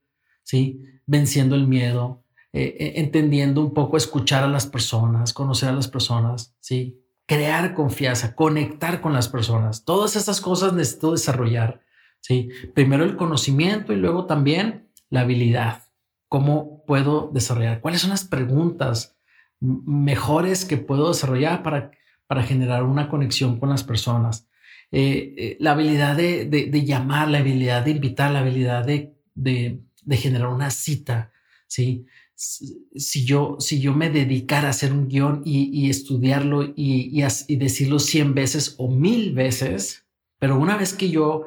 ¿sí? 0.43 0.81
Venciendo 1.05 1.55
el 1.55 1.67
miedo, 1.67 2.23
eh, 2.51 2.75
eh, 2.79 2.93
entendiendo 2.95 3.61
un 3.61 3.73
poco, 3.73 3.97
escuchar 3.97 4.43
a 4.43 4.47
las 4.47 4.65
personas, 4.65 5.33
conocer 5.33 5.69
a 5.69 5.73
las 5.73 5.87
personas, 5.87 6.55
¿sí? 6.59 7.05
crear 7.25 7.73
confianza, 7.73 8.35
conectar 8.35 9.01
con 9.01 9.13
las 9.13 9.27
personas. 9.27 9.83
Todas 9.83 10.15
esas 10.15 10.41
cosas 10.41 10.73
necesito 10.73 11.11
desarrollar. 11.11 11.81
¿sí? 12.21 12.49
Primero 12.73 13.03
el 13.03 13.17
conocimiento 13.17 13.93
y 13.93 13.97
luego 13.97 14.25
también 14.25 14.89
la 15.09 15.21
habilidad. 15.21 15.83
¿Cómo 16.29 16.83
puedo 16.85 17.29
desarrollar? 17.33 17.81
¿Cuáles 17.81 18.01
son 18.01 18.11
las 18.11 18.25
preguntas 18.25 19.17
mejores 19.59 20.65
que 20.65 20.77
puedo 20.77 21.07
desarrollar 21.07 21.63
para, 21.63 21.91
para 22.27 22.43
generar 22.43 22.83
una 22.83 23.09
conexión 23.09 23.59
con 23.59 23.69
las 23.69 23.83
personas? 23.83 24.47
Eh, 24.91 25.33
eh, 25.37 25.57
la 25.59 25.71
habilidad 25.71 26.15
de, 26.15 26.45
de, 26.45 26.85
llamar, 26.85 27.29
la 27.29 27.39
habilidad 27.39 27.83
de 27.83 27.91
invitar, 27.91 28.31
la 28.31 28.39
habilidad 28.39 28.85
de, 28.85 29.13
de 29.35 30.17
generar 30.17 30.47
una 30.47 30.69
cita. 30.69 31.31
¿sí? 31.67 32.05
si 32.35 33.25
yo, 33.25 33.55
si 33.59 33.79
yo 33.79 33.93
me 33.93 34.09
dedicara 34.09 34.67
a 34.67 34.71
hacer 34.71 34.91
un 34.91 35.07
guion 35.07 35.41
y, 35.45 35.89
estudiarlo 35.89 36.63
y, 36.63 37.11
y, 37.47 37.55
decirlo 37.55 37.99
100 37.99 38.33
veces 38.33 38.75
o 38.77 38.89
mil 38.89 39.33
veces, 39.33 40.05
pero 40.37 40.59
una 40.59 40.75
vez 40.75 40.93
que 40.93 41.09
yo 41.09 41.45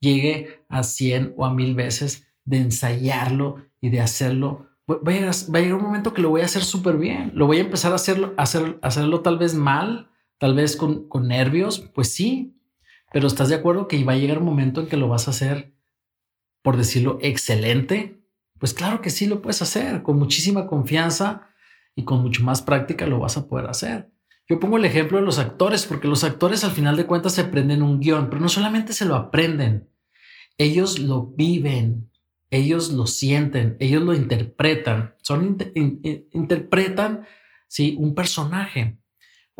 llegue 0.00 0.64
a 0.68 0.82
100 0.82 1.34
o 1.36 1.44
a 1.44 1.52
mil 1.52 1.74
veces 1.74 2.26
de 2.44 2.58
ensayarlo 2.58 3.66
y 3.80 3.90
de 3.90 4.00
hacerlo, 4.00 4.68
va 4.88 5.12
a 5.12 5.60
llegar, 5.60 5.74
un 5.74 5.82
momento 5.82 6.14
que 6.14 6.22
lo 6.22 6.30
voy 6.30 6.40
a 6.40 6.46
hacer 6.46 6.64
súper 6.64 6.96
bien. 6.96 7.32
Lo 7.34 7.46
voy 7.46 7.58
a 7.58 7.62
empezar 7.62 7.92
a 7.92 7.96
hacerlo, 7.96 8.34
hacer, 8.36 8.78
hacerlo 8.82 9.20
tal 9.20 9.38
vez 9.38 9.54
mal, 9.54 10.08
tal 10.42 10.56
vez 10.56 10.74
con, 10.74 11.06
con 11.08 11.28
nervios, 11.28 11.78
pues 11.94 12.12
sí, 12.12 12.58
pero 13.12 13.28
estás 13.28 13.48
de 13.48 13.54
acuerdo 13.54 13.86
que 13.86 14.02
va 14.02 14.14
a 14.14 14.16
llegar 14.16 14.38
un 14.38 14.46
momento 14.46 14.80
en 14.80 14.88
que 14.88 14.96
lo 14.96 15.06
vas 15.06 15.28
a 15.28 15.30
hacer, 15.30 15.72
por 16.62 16.76
decirlo, 16.76 17.18
excelente 17.22 18.22
pues 18.62 18.74
claro 18.74 19.00
que 19.00 19.10
sí 19.10 19.26
lo 19.26 19.42
puedes 19.42 19.60
hacer, 19.60 20.04
con 20.04 20.20
muchísima 20.20 20.68
confianza 20.68 21.48
y 21.96 22.04
con 22.04 22.22
mucho 22.22 22.44
más 22.44 22.62
práctica 22.62 23.08
lo 23.08 23.18
vas 23.18 23.36
a 23.36 23.48
poder 23.48 23.66
hacer. 23.66 24.12
Yo 24.48 24.60
pongo 24.60 24.76
el 24.76 24.84
ejemplo 24.84 25.18
de 25.18 25.24
los 25.24 25.40
actores, 25.40 25.84
porque 25.84 26.06
los 26.06 26.22
actores 26.22 26.62
al 26.62 26.70
final 26.70 26.96
de 26.96 27.06
cuentas 27.06 27.32
se 27.32 27.40
aprenden 27.40 27.82
un 27.82 27.98
guion, 27.98 28.30
pero 28.30 28.40
no 28.40 28.48
solamente 28.48 28.92
se 28.92 29.04
lo 29.04 29.16
aprenden, 29.16 29.88
ellos 30.58 31.00
lo 31.00 31.26
viven, 31.26 32.08
ellos 32.50 32.92
lo 32.92 33.08
sienten, 33.08 33.76
ellos 33.80 34.00
lo 34.04 34.14
interpretan, 34.14 35.16
son 35.22 35.58
interpretan 36.32 37.26
sí, 37.66 37.96
un 37.98 38.14
personaje. 38.14 39.01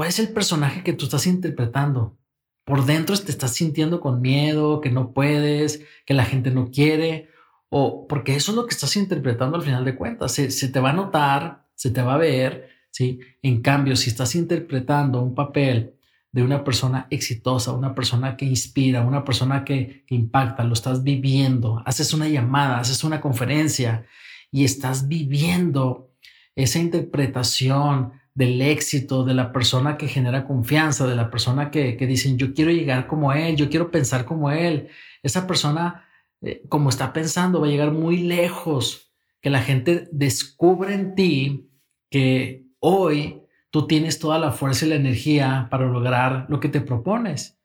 ¿Cuál 0.02 0.10
es 0.10 0.18
el 0.18 0.30
personaje 0.30 0.82
que 0.82 0.94
tú 0.94 1.04
estás 1.04 1.28
interpretando? 1.28 2.18
Por 2.64 2.86
dentro 2.86 3.16
te 3.16 3.30
estás 3.30 3.52
sintiendo 3.52 4.00
con 4.00 4.20
miedo, 4.20 4.80
que 4.80 4.90
no 4.90 5.12
puedes, 5.12 5.84
que 6.04 6.12
la 6.12 6.24
gente 6.24 6.50
no 6.50 6.72
quiere, 6.72 7.28
o 7.68 8.08
porque 8.08 8.34
eso 8.34 8.50
es 8.50 8.56
lo 8.56 8.66
que 8.66 8.74
estás 8.74 8.96
interpretando 8.96 9.56
al 9.56 9.62
final 9.62 9.84
de 9.84 9.94
cuentas. 9.94 10.32
Se, 10.32 10.48
te 10.48 10.80
va 10.80 10.90
a 10.90 10.92
notar, 10.92 11.68
se 11.76 11.90
te 11.92 12.02
va 12.02 12.14
a 12.14 12.18
ver, 12.18 12.68
¿sí? 12.90 13.20
En 13.42 13.62
cambio, 13.62 13.94
si 13.94 14.10
estás 14.10 14.34
interpretando 14.34 15.22
un 15.22 15.36
papel 15.36 15.94
de 16.32 16.42
una 16.42 16.64
persona 16.64 17.06
exitosa, 17.08 17.70
una 17.70 17.94
persona 17.94 18.36
que 18.36 18.44
inspira, 18.44 19.02
una 19.02 19.24
persona 19.24 19.64
que 19.64 20.04
impacta, 20.08 20.64
lo 20.64 20.72
estás 20.72 21.04
viviendo, 21.04 21.80
haces 21.86 22.12
una 22.12 22.26
llamada, 22.26 22.80
haces 22.80 23.04
una 23.04 23.20
conferencia 23.20 24.04
y 24.50 24.64
estás 24.64 25.06
viviendo 25.06 26.10
esa 26.56 26.80
interpretación 26.80 28.20
del 28.34 28.62
éxito, 28.62 29.24
de 29.24 29.34
la 29.34 29.52
persona 29.52 29.96
que 29.96 30.08
genera 30.08 30.46
confianza, 30.46 31.06
de 31.06 31.16
la 31.16 31.30
persona 31.30 31.70
que, 31.70 31.96
que 31.96 32.06
dicen, 32.06 32.38
yo 32.38 32.54
quiero 32.54 32.70
llegar 32.70 33.06
como 33.06 33.32
él, 33.32 33.56
yo 33.56 33.68
quiero 33.68 33.90
pensar 33.90 34.24
como 34.24 34.50
él. 34.50 34.88
Esa 35.22 35.46
persona 35.46 36.06
eh, 36.42 36.62
como 36.68 36.90
está 36.90 37.12
pensando, 37.12 37.60
va 37.60 37.68
a 37.68 37.70
llegar 37.70 37.92
muy 37.92 38.18
lejos, 38.18 39.12
que 39.40 39.50
la 39.50 39.62
gente 39.62 40.08
descubre 40.12 40.94
en 40.94 41.14
ti 41.14 41.70
que 42.10 42.66
hoy 42.80 43.42
tú 43.70 43.86
tienes 43.86 44.18
toda 44.18 44.38
la 44.38 44.50
fuerza 44.50 44.84
y 44.84 44.88
la 44.88 44.96
energía 44.96 45.68
para 45.70 45.86
lograr 45.86 46.46
lo 46.48 46.60
que 46.60 46.68
te 46.68 46.80
propones. 46.80 47.58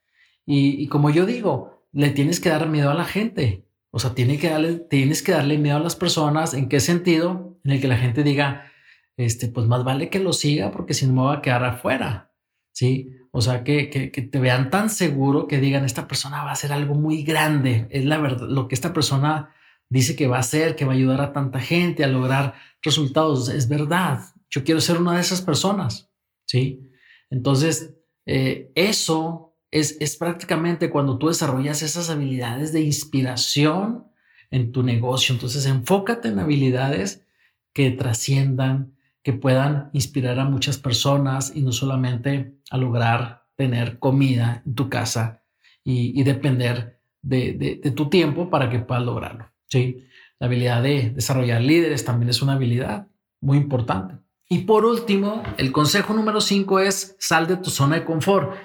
Y, 0.45 0.87
como 0.87 1.09
yo 1.09 1.25
digo, 1.25 1.83
le 1.91 2.11
tienes 2.11 2.39
que 2.39 2.49
dar 2.49 2.69
miedo 2.69 2.89
a 2.89 2.93
la 2.93 3.03
gente. 3.03 3.65
O 3.91 3.99
sea, 3.99 4.13
tiene 4.15 4.39
que 4.39 4.49
darle, 4.49 4.75
tienes 4.75 5.21
que 5.21 5.33
darle 5.33 5.57
miedo 5.57 5.75
a 5.75 5.81
las 5.81 5.97
personas. 5.97 6.53
¿En 6.53 6.69
qué 6.69 6.79
sentido? 6.79 7.59
En 7.65 7.71
el 7.71 7.81
que 7.81 7.89
la 7.89 7.97
gente 7.97 8.23
diga, 8.23 8.71
este, 9.17 9.47
pues 9.47 9.65
más 9.65 9.83
vale 9.83 10.09
que 10.09 10.19
lo 10.19 10.31
siga 10.31 10.71
porque 10.71 10.93
si 10.93 11.07
no 11.07 11.13
me 11.13 11.21
va 11.23 11.33
a 11.35 11.41
quedar 11.41 11.63
afuera. 11.65 12.31
Sí. 12.71 13.11
O 13.31 13.41
sea, 13.41 13.63
que, 13.63 13.89
que, 13.89 14.09
te 14.09 14.39
vean 14.39 14.69
tan 14.69 14.89
seguro 14.89 15.47
que 15.47 15.59
digan, 15.59 15.83
esta 15.83 16.07
persona 16.07 16.43
va 16.43 16.51
a 16.51 16.53
hacer 16.53 16.71
algo 16.71 16.95
muy 16.95 17.23
grande. 17.23 17.87
Es 17.89 18.05
la 18.05 18.19
verdad, 18.19 18.47
lo 18.47 18.67
que 18.67 18.75
esta 18.75 18.93
persona 18.93 19.53
dice 19.89 20.15
que 20.15 20.27
va 20.27 20.37
a 20.37 20.41
hacer, 20.41 20.75
que 20.75 20.85
va 20.85 20.93
a 20.93 20.95
ayudar 20.95 21.21
a 21.21 21.33
tanta 21.33 21.59
gente 21.59 22.03
a 22.03 22.07
lograr 22.07 22.55
resultados. 22.81 23.49
Es 23.49 23.67
verdad. 23.67 24.21
Yo 24.49 24.63
quiero 24.63 24.79
ser 24.79 24.97
una 24.97 25.15
de 25.15 25.21
esas 25.21 25.41
personas. 25.41 26.09
Sí. 26.45 26.89
Entonces, 27.29 27.95
eh, 28.25 28.71
eso 28.75 29.55
es, 29.71 29.97
es 29.99 30.15
prácticamente 30.15 30.89
cuando 30.89 31.17
tú 31.17 31.27
desarrollas 31.27 31.81
esas 31.81 32.09
habilidades 32.09 32.73
de 32.73 32.81
inspiración 32.81 34.07
en 34.51 34.71
tu 34.71 34.83
negocio. 34.83 35.33
Entonces, 35.33 35.65
enfócate 35.65 36.29
en 36.29 36.39
habilidades 36.39 37.25
que 37.73 37.91
trasciendan, 37.91 38.96
que 39.27 39.33
puedan 39.33 39.89
inspirar 39.91 40.39
a 40.39 40.45
muchas 40.45 40.77
personas 40.77 41.51
y 41.53 41.61
no 41.61 41.73
solamente 41.73 42.61
a 42.71 42.77
lograr 42.77 43.43
tener 43.57 43.99
comida 43.99 44.63
en 44.65 44.73
tu 44.73 44.89
casa 44.89 45.43
y, 45.83 46.23
depender 46.23 47.01
de, 47.21 47.91
tu 47.93 48.09
tiempo 48.09 48.49
para 48.49 48.69
que 48.69 48.79
puedas 48.79 49.03
lograrlo. 49.03 49.51
Sí, 49.65 50.07
la 50.39 50.47
habilidad 50.47 50.81
de 50.81 51.09
desarrollar 51.09 51.61
líderes 51.61 52.05
también 52.05 52.29
es 52.29 52.41
una 52.41 52.53
habilidad 52.53 53.09
muy 53.41 53.57
importante. 53.57 54.15
Y 54.47 54.59
por 54.59 54.85
último, 54.85 55.43
el 55.57 55.73
consejo 55.73 56.13
número 56.13 56.39
cinco 56.39 56.79
es 56.79 57.17
sal 57.19 57.47
de 57.47 57.57
tu 57.57 57.69
zona 57.69 57.97
de 57.97 58.05
confort. 58.05 58.55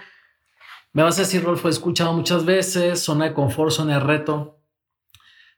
Me 0.92 1.02
vas 1.02 1.18
a 1.18 1.22
decir, 1.22 1.42
Rolfo, 1.42 1.66
he 1.66 1.72
escuchado 1.72 2.12
muchas 2.12 2.44
veces 2.44 3.02
zona 3.02 3.24
de 3.24 3.34
confort, 3.34 3.72
zona 3.72 3.94
de 3.94 4.00
reto, 4.04 4.60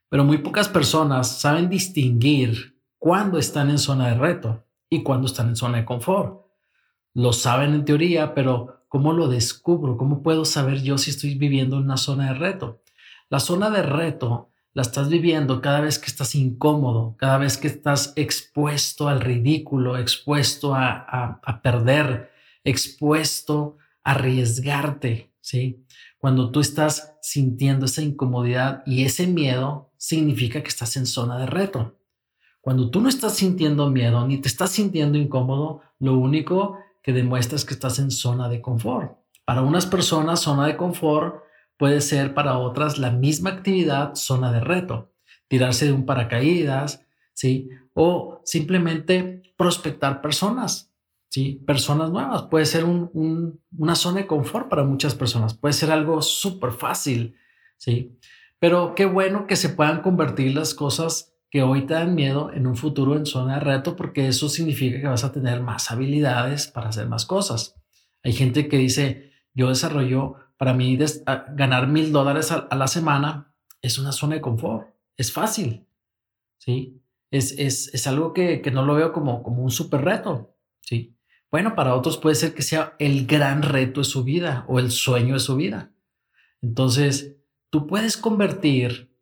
pero 0.09 0.25
muy 0.25 0.39
pocas 0.39 0.71
personas 0.71 1.41
saben 1.41 1.69
distinguir 1.69 2.81
cuándo 2.99 3.37
están 3.37 3.69
en 3.69 3.77
zona 3.77 4.09
de 4.09 4.15
reto 4.15 4.65
y 4.95 5.03
cuándo 5.03 5.27
están 5.27 5.49
en 5.49 5.57
zona 5.57 5.79
de 5.79 5.85
confort. 5.85 6.45
Lo 7.15 7.33
saben 7.33 7.75
en 7.75 7.85
teoría, 7.85 8.35
pero 8.35 8.85
¿cómo 8.89 9.13
lo 9.13 9.29
descubro? 9.29 9.97
¿Cómo 9.97 10.23
puedo 10.23 10.45
saber 10.45 10.83
yo 10.83 10.99
si 10.99 11.11
estoy 11.11 11.35
viviendo 11.35 11.77
en 11.77 11.85
una 11.85 11.97
zona 11.97 12.33
de 12.33 12.35
reto? 12.35 12.83
La 13.29 13.41
zona 13.41 13.71
de 13.71 13.83
reto 13.83 14.51
la 14.73 14.83
estás 14.83 15.09
viviendo 15.09 15.61
cada 15.61 15.81
vez 15.81 15.99
que 15.99 16.07
estás 16.07 16.35
incómodo, 16.35 17.17
cada 17.17 17.39
vez 17.39 17.57
que 17.57 17.69
estás 17.69 18.13
expuesto 18.17 19.09
al 19.09 19.21
ridículo, 19.21 19.97
expuesto 19.97 20.75
a, 20.75 21.41
perder, 21.63 22.33
expuesto 22.65 23.79
a 24.03 24.13
arriesgarte, 24.13 25.33
¿sí? 25.41 25.85
Cuando 26.19 26.51
tú 26.51 26.61
estás 26.61 27.17
sintiendo 27.23 27.87
esa 27.87 28.03
incomodidad 28.03 28.83
y 28.85 29.05
ese 29.05 29.29
miedo, 29.29 29.93
significa 29.97 30.63
que 30.63 30.69
estás 30.69 30.97
en 30.97 31.07
zona 31.07 31.39
de 31.39 31.47
reto. 31.47 31.97
Cuando 32.65 32.91
tú 32.91 33.01
no 33.01 33.09
estás 33.09 33.35
sintiendo 33.35 33.91
miedo 33.91 34.27
ni 34.27 34.39
te 34.39 34.49
estás 34.49 34.71
sintiendo 34.71 35.19
incómodo, 35.19 35.83
lo 36.01 36.19
único 36.19 36.79
que 37.03 37.13
demuestra 37.13 37.57
es 37.57 37.65
que 37.65 37.75
estás 37.75 37.99
en 37.99 38.11
zona 38.11 38.49
de 38.49 38.61
confort. 38.61 39.19
Para 39.45 39.61
unas 39.63 39.85
personas, 39.87 40.41
zona 40.41 40.67
de 40.67 40.77
confort 40.77 41.45
Puede 41.77 42.01
ser 42.01 42.35
para 42.35 42.59
otras 42.59 42.99
la 42.99 43.11
misma 43.11 43.51
actividad, 43.51 44.15
zona 44.15 44.53
de 44.53 44.61
reto, 44.61 45.13
tirarse 45.49 45.87
de 45.87 45.93
un 45.93 46.07
paracaídas, 46.07 47.05
¿sí? 47.33 47.69
O 47.95 48.41
simplemente 48.45 49.43
prospectar 49.57 50.21
personas, 50.21 50.93
¿sí? 51.31 51.61
Personas 51.67 52.11
nuevas. 52.11 52.43
Puede 52.45 52.65
ser 52.65 52.85
una 52.85 53.95
zona 53.97 54.21
de 54.21 54.27
confort 54.27 54.69
para 54.69 54.85
muchas 54.85 55.17
personas. 55.17 55.55
Puede 55.55 55.73
ser 55.73 55.91
algo 55.91 56.23
súper 56.23 56.71
fácil, 56.71 57.37
¿sí? 57.77 58.17
Pero 58.61 58.95
qué 58.95 59.05
bueno 59.05 59.47
que 59.49 59.57
se 59.57 59.71
puedan 59.71 60.01
convertir 60.01 60.55
las 60.55 60.75
cosas 60.75 61.34
que 61.55 61.63
hoy 61.63 61.87
te 61.87 61.95
dan 61.95 62.17
miedo 62.17 62.51
en 62.53 62.67
un 62.67 62.77
futuro 62.77 63.17
en 63.17 63.27
zona 63.27 63.55
de 63.55 63.61
reto, 63.61 63.95
porque 63.95 64.27
eso 64.27 64.49
significa 64.49 65.01
que 65.01 65.07
vas 65.07 65.23
a 65.23 65.31
tener 65.31 65.61
más 65.63 65.89
habilidades 65.93 66.67
para 66.67 66.89
hacer 66.89 67.07
más 67.07 67.27
cosas. 67.27 67.77
Hay 68.25 68.33
gente 68.33 68.67
que 68.67 68.77
dice, 68.77 69.31
yo 69.53 69.69
desarrollo 69.69 70.35
para 70.57 70.75
mí 70.75 70.99
ganar 71.55 71.87
mil 71.87 72.11
dólares 72.11 72.51
a, 72.51 72.67
la 72.75 72.89
semana 72.89 73.55
es 73.81 73.99
una 73.99 74.11
zona 74.11 74.35
de 74.35 74.41
confort, 74.41 74.89
es 75.17 75.33
fácil, 75.33 75.87
¿sí? 76.59 77.01
Es, 77.31 77.53
es, 77.57 77.95
es 77.95 78.07
algo 78.09 78.33
que, 78.33 78.61
que, 78.61 78.73
no 78.73 78.85
lo 78.85 78.97
veo 78.97 79.13
como, 79.13 79.45
como 79.45 79.63
un 79.63 79.71
super 79.71 80.05
reto, 80.05 80.57
¿sí? 80.81 81.17
Bueno, 81.53 81.77
para 81.77 81.95
otros 81.95 82.19
puede 82.19 82.35
ser 82.35 82.53
que 82.53 82.63
sea 82.63 82.97
el 82.99 83.29
gran 83.29 83.63
reto 83.63 84.01
de 84.01 84.07
su 84.07 84.25
vida 84.25 84.65
o 84.67 84.81
el 84.81 84.91
sueño 84.91 85.35
de 85.35 85.41
su 85.41 85.55
vida. 85.55 85.93
Entonces, 86.63 87.37
tú 87.71 87.87
puedes 87.87 88.17
convertir 88.17 89.14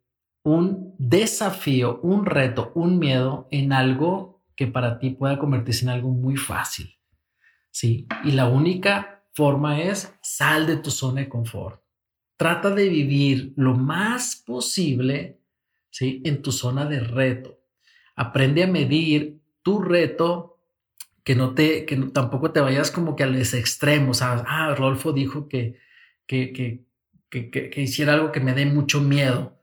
un 0.43 0.95
desafío, 0.97 1.99
un 2.01 2.25
reto, 2.25 2.71
un 2.75 2.99
miedo 2.99 3.47
en 3.51 3.73
algo 3.73 4.43
que 4.55 4.67
para 4.67 4.99
ti 4.99 5.11
pueda 5.11 5.39
convertirse 5.39 5.85
en 5.85 5.89
algo 5.89 6.09
muy 6.09 6.35
fácil. 6.35 6.99
Sí, 7.71 8.07
y 8.23 8.31
la 8.31 8.47
única 8.47 9.23
forma 9.33 9.81
es 9.81 10.13
sal 10.21 10.67
de 10.67 10.77
tu 10.77 10.91
zona 10.91 11.21
de 11.21 11.29
confort. 11.29 11.81
Trata 12.37 12.69
de 12.69 12.89
vivir 12.89 13.53
lo 13.55 13.73
más 13.73 14.35
posible 14.35 15.39
¿sí? 15.89 16.21
en 16.25 16.41
tu 16.41 16.51
zona 16.51 16.85
de 16.85 16.99
reto. 16.99 17.59
Aprende 18.15 18.63
a 18.63 18.67
medir 18.67 19.41
tu 19.63 19.81
reto, 19.81 20.59
que 21.23 21.35
no 21.35 21.53
te, 21.55 21.85
que 21.85 21.95
tampoco 21.95 22.51
te 22.51 22.59
vayas 22.59 22.91
como 22.91 23.15
que 23.15 23.23
a 23.23 23.27
los 23.27 23.53
extremos. 23.53 24.21
Ah, 24.21 24.75
Rolfo 24.77 25.13
dijo 25.13 25.47
que, 25.47 25.79
que, 26.27 26.51
que, 26.51 27.49
que, 27.49 27.81
hiciera 27.81 28.13
algo 28.13 28.31
que 28.31 28.39
me 28.41 28.53
dé 28.53 28.65
mucho 28.65 29.01
miedo. 29.01 29.57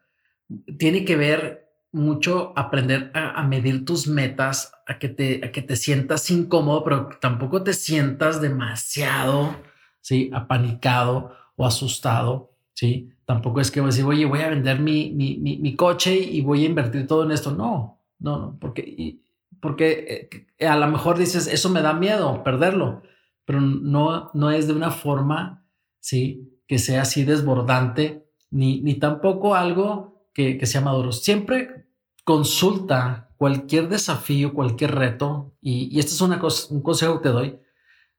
Tiene 0.78 1.04
que 1.04 1.16
ver 1.16 1.70
mucho 1.92 2.52
aprender 2.56 3.10
a, 3.14 3.42
medir 3.42 3.84
tus 3.84 4.06
metas, 4.06 4.72
a 4.86 4.98
que, 4.98 5.08
te, 5.08 5.44
a 5.44 5.50
que 5.50 5.62
te 5.62 5.76
sientas 5.76 6.30
incómodo, 6.30 6.84
pero 6.84 7.08
tampoco 7.20 7.62
te 7.62 7.72
sientas 7.72 8.40
demasiado, 8.40 9.56
¿sí? 10.00 10.30
Apanicado 10.32 11.34
o 11.56 11.66
asustado, 11.66 12.52
¿sí? 12.74 13.10
Tampoco 13.24 13.60
es 13.60 13.70
que 13.70 13.80
voy 13.80 13.88
a 13.88 13.92
decir, 13.92 14.04
oye, 14.04 14.24
voy 14.24 14.40
a 14.40 14.50
vender 14.50 14.80
mi, 14.80 15.10
mi, 15.10 15.36
mi, 15.38 15.76
coche 15.76 16.16
y 16.16 16.40
voy 16.42 16.64
a 16.64 16.68
invertir 16.68 17.06
todo 17.06 17.24
en 17.24 17.32
esto. 17.32 17.50
No, 17.52 18.00
no, 18.18 18.38
no, 18.38 18.58
porque, 18.60 19.18
porque 19.60 20.28
eh, 20.58 20.66
a 20.66 20.76
lo 20.76 20.86
mejor 20.86 21.18
dices, 21.18 21.48
eso 21.48 21.70
me 21.70 21.82
da 21.82 21.92
miedo, 21.92 22.42
perderlo, 22.44 23.02
pero 23.44 23.60
no, 23.60 24.30
no 24.32 24.50
es 24.50 24.68
de 24.68 24.74
una 24.74 24.92
forma, 24.92 25.64
¿sí? 25.98 26.60
Que 26.68 26.78
sea 26.78 27.02
así 27.02 27.24
desbordante, 27.24 28.28
ni, 28.50 28.80
ni 28.80 28.94
tampoco 28.94 29.56
algo 29.56 30.10
que, 30.32 30.66
sea 30.66 30.80
maduro. 30.80 31.12
Siempre 31.12 31.86
consulta 32.24 33.30
cualquier 33.36 33.88
desafío, 33.88 34.52
cualquier 34.52 34.94
reto, 34.94 35.54
y, 35.60 35.98
este 35.98 36.12
es 36.12 36.20
una 36.20 36.38
cosa, 36.38 36.72
un 36.72 36.82
consejo 36.82 37.18
que 37.18 37.28
te 37.28 37.34
doy. 37.34 37.58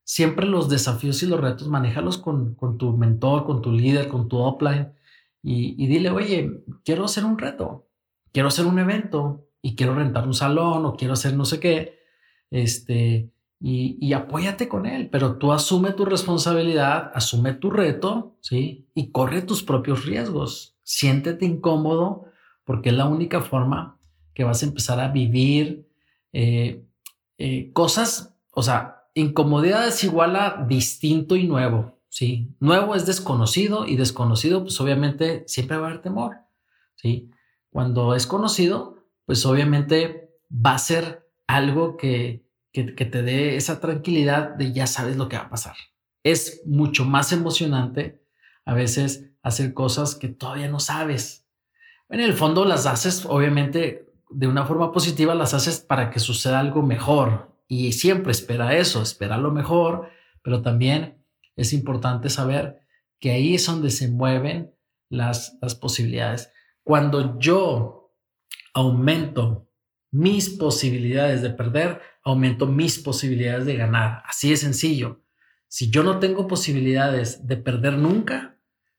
Siempre 0.03 0.45
los 0.45 0.67
desafíos 0.69 1.21
y 1.23 1.27
los 1.27 1.39
retos, 1.39 1.67
manéjalos 1.67 2.17
con, 2.17 2.55
con 2.55 2.77
tu 2.77 2.97
mentor, 2.97 3.45
con 3.45 3.61
tu 3.61 3.71
líder, 3.71 4.07
con 4.07 4.27
tu 4.27 4.45
upline, 4.45 4.93
y, 5.43 5.87
dile, 5.87 6.09
oye, 6.11 6.63
quiero 6.83 7.05
hacer 7.05 7.25
un 7.25 7.37
reto, 7.37 7.87
quiero 8.31 8.49
hacer 8.49 8.65
un 8.65 8.79
evento, 8.79 9.47
y 9.61 9.75
quiero 9.75 9.95
rentar 9.95 10.25
un 10.27 10.33
salón, 10.33 10.85
o 10.85 10.95
quiero 10.95 11.13
hacer 11.13 11.35
no 11.35 11.45
sé 11.45 11.59
qué, 11.59 11.99
este, 12.49 13.31
y, 13.59 13.97
y, 14.01 14.13
apóyate 14.13 14.67
con 14.67 14.85
él, 14.85 15.09
pero 15.11 15.37
tú 15.37 15.53
asume 15.53 15.91
tu 15.91 16.05
responsabilidad, 16.05 17.11
asume 17.13 17.53
tu 17.53 17.69
reto, 17.69 18.37
¿sí? 18.41 18.87
Y 18.95 19.11
corre 19.11 19.43
tus 19.43 19.63
propios 19.63 20.05
riesgos 20.05 20.70
siéntete 20.83 21.45
incómodo 21.45 22.25
porque 22.63 22.89
es 22.89 22.95
la 22.95 23.05
única 23.05 23.41
forma 23.41 23.97
que 24.33 24.43
vas 24.43 24.63
a 24.63 24.65
empezar 24.65 24.99
a 24.99 25.09
vivir 25.09 25.87
eh, 26.33 26.83
eh, 27.37 27.71
cosas, 27.73 28.35
o 28.51 28.63
sea, 28.63 29.03
incomodidad 29.13 29.87
es 29.87 30.03
igual 30.03 30.35
a 30.35 30.65
distinto 30.67 31.35
y 31.35 31.47
nuevo, 31.47 31.99
¿sí? 32.07 32.55
Nuevo 32.59 32.95
es 32.95 33.05
desconocido 33.05 33.85
y 33.85 33.97
desconocido, 33.97 34.61
pues 34.61 34.79
obviamente 34.79 35.43
siempre 35.47 35.77
va 35.77 35.87
a 35.87 35.89
haber 35.89 36.01
temor, 36.01 36.37
¿sí? 36.95 37.29
Cuando 37.71 38.15
es 38.15 38.27
conocido, 38.27 39.03
pues 39.25 39.45
obviamente 39.45 40.29
va 40.49 40.75
a 40.75 40.79
ser 40.79 41.27
algo 41.47 41.97
que, 41.97 42.45
que 42.71 42.83
te 42.83 43.21
dé 43.21 43.57
esa 43.57 43.81
tranquilidad 43.81 44.55
de 44.55 44.71
ya 44.71 44.87
sabes 44.87 45.17
lo 45.17 45.27
que 45.27 45.37
va 45.37 45.43
a 45.43 45.49
pasar. 45.49 45.75
Es 46.23 46.61
mucho 46.65 47.03
más 47.03 47.33
emocionante 47.33 48.23
a 48.65 48.73
veces 48.73 49.30
hacer 49.43 49.73
cosas 49.73 50.15
que 50.15 50.27
todavía 50.27 50.67
no 50.67 50.79
sabes. 50.79 51.47
En 52.09 52.19
el 52.19 52.33
fondo 52.33 52.65
las 52.65 52.85
haces, 52.85 53.25
obviamente, 53.25 54.11
de 54.29 54.47
una 54.47 54.65
forma 54.65 54.91
positiva, 54.91 55.35
las 55.35 55.53
haces 55.53 55.79
para 55.79 56.09
que 56.09 56.19
suceda 56.19 56.59
algo 56.59 56.81
mejor. 56.81 57.55
Y 57.67 57.93
siempre 57.93 58.31
espera 58.31 58.75
eso, 58.75 59.01
espera 59.01 59.37
lo 59.37 59.51
mejor, 59.51 60.09
pero 60.41 60.61
también 60.61 61.23
es 61.55 61.73
importante 61.73 62.29
saber 62.29 62.81
que 63.19 63.31
ahí 63.31 63.55
es 63.55 63.65
donde 63.65 63.91
se 63.91 64.09
mueven 64.09 64.73
las, 65.09 65.57
las 65.61 65.75
posibilidades. 65.75 66.51
Cuando 66.83 67.39
yo 67.39 68.13
aumento 68.73 69.69
mis 70.11 70.49
posibilidades 70.49 71.41
de 71.41 71.51
perder, 71.51 72.01
aumento 72.23 72.67
mis 72.67 72.99
posibilidades 72.99 73.65
de 73.65 73.77
ganar. 73.77 74.23
Así 74.25 74.49
de 74.49 74.57
sencillo. 74.57 75.21
Si 75.67 75.89
yo 75.89 76.03
no 76.03 76.19
tengo 76.19 76.47
posibilidades 76.47 77.47
de 77.47 77.55
perder 77.55 77.93
nunca, 77.93 78.50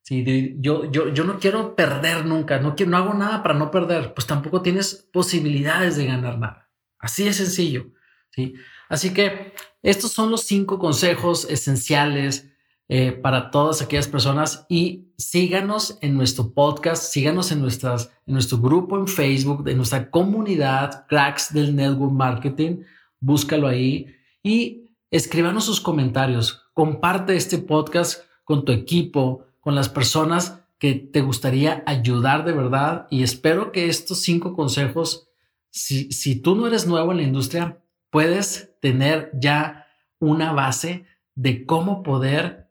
si 0.02 0.56
yo, 0.58 0.90
yo, 0.90 1.08
yo 1.08 1.24
no 1.24 1.38
quiero 1.38 1.76
perder 1.76 2.26
nunca, 2.26 2.58
no, 2.58 2.74
quiero, 2.74 2.90
no 2.90 2.96
hago 2.96 3.14
nada 3.14 3.42
para 3.42 3.54
no 3.54 3.70
perder, 3.70 4.12
pues 4.14 4.26
tampoco 4.26 4.60
tienes 4.60 5.08
posibilidades 5.12 5.96
de 5.96 6.06
ganar 6.06 6.38
nada. 6.38 6.70
Así 6.98 7.24
de 7.24 7.32
sencillo. 7.32 7.86
¿sí? 8.30 8.54
Así 8.88 9.14
que 9.14 9.54
estos 9.82 10.12
son 10.12 10.30
los 10.30 10.42
cinco 10.42 10.78
consejos 10.78 11.46
esenciales 11.48 12.52
eh, 12.88 13.12
para 13.12 13.50
todas 13.50 13.80
aquellas 13.80 14.08
personas 14.08 14.66
y 14.68 15.12
síganos 15.16 15.98
en 16.02 16.16
nuestro 16.16 16.52
podcast, 16.52 17.04
síganos 17.12 17.52
en, 17.52 17.60
nuestras, 17.60 18.12
en 18.26 18.34
nuestro 18.34 18.58
grupo 18.58 18.98
en 18.98 19.06
Facebook, 19.06 19.66
en 19.68 19.76
nuestra 19.76 20.10
comunidad 20.10 21.06
Cracks 21.06 21.54
del 21.54 21.74
Network 21.74 22.12
Marketing. 22.12 22.82
Búscalo 23.20 23.68
ahí 23.68 24.08
y 24.42 24.90
escríbanos 25.10 25.64
sus 25.64 25.80
comentarios. 25.80 26.68
Comparte 26.74 27.36
este 27.36 27.58
podcast 27.58 28.24
con 28.44 28.64
tu 28.64 28.72
equipo, 28.72 29.46
con 29.62 29.76
las 29.76 29.88
personas 29.88 30.58
que 30.80 30.94
te 30.94 31.20
gustaría 31.20 31.84
ayudar 31.86 32.44
de 32.44 32.52
verdad 32.52 33.06
y 33.10 33.22
espero 33.22 33.70
que 33.70 33.86
estos 33.86 34.20
cinco 34.20 34.54
consejos, 34.54 35.28
si, 35.70 36.10
si 36.10 36.34
tú 36.34 36.56
no 36.56 36.66
eres 36.66 36.88
nuevo 36.88 37.12
en 37.12 37.18
la 37.18 37.22
industria, 37.22 37.80
puedes 38.10 38.74
tener 38.80 39.30
ya 39.32 39.86
una 40.18 40.52
base 40.52 41.06
de 41.36 41.64
cómo 41.64 42.02
poder 42.02 42.68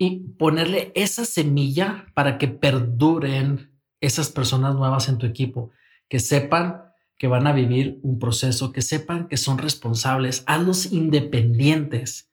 y 0.00 0.30
ponerle 0.36 0.90
esa 0.96 1.24
semilla 1.24 2.06
para 2.14 2.36
que 2.36 2.48
perduren 2.48 3.70
esas 4.00 4.30
personas 4.30 4.74
nuevas 4.74 5.08
en 5.08 5.18
tu 5.18 5.26
equipo, 5.26 5.70
que 6.08 6.18
sepan 6.18 6.82
que 7.16 7.28
van 7.28 7.46
a 7.46 7.52
vivir 7.52 8.00
un 8.02 8.18
proceso, 8.18 8.72
que 8.72 8.82
sepan 8.82 9.28
que 9.28 9.36
son 9.36 9.58
responsables, 9.58 10.42
hazlos 10.48 10.92
independientes. 10.92 12.32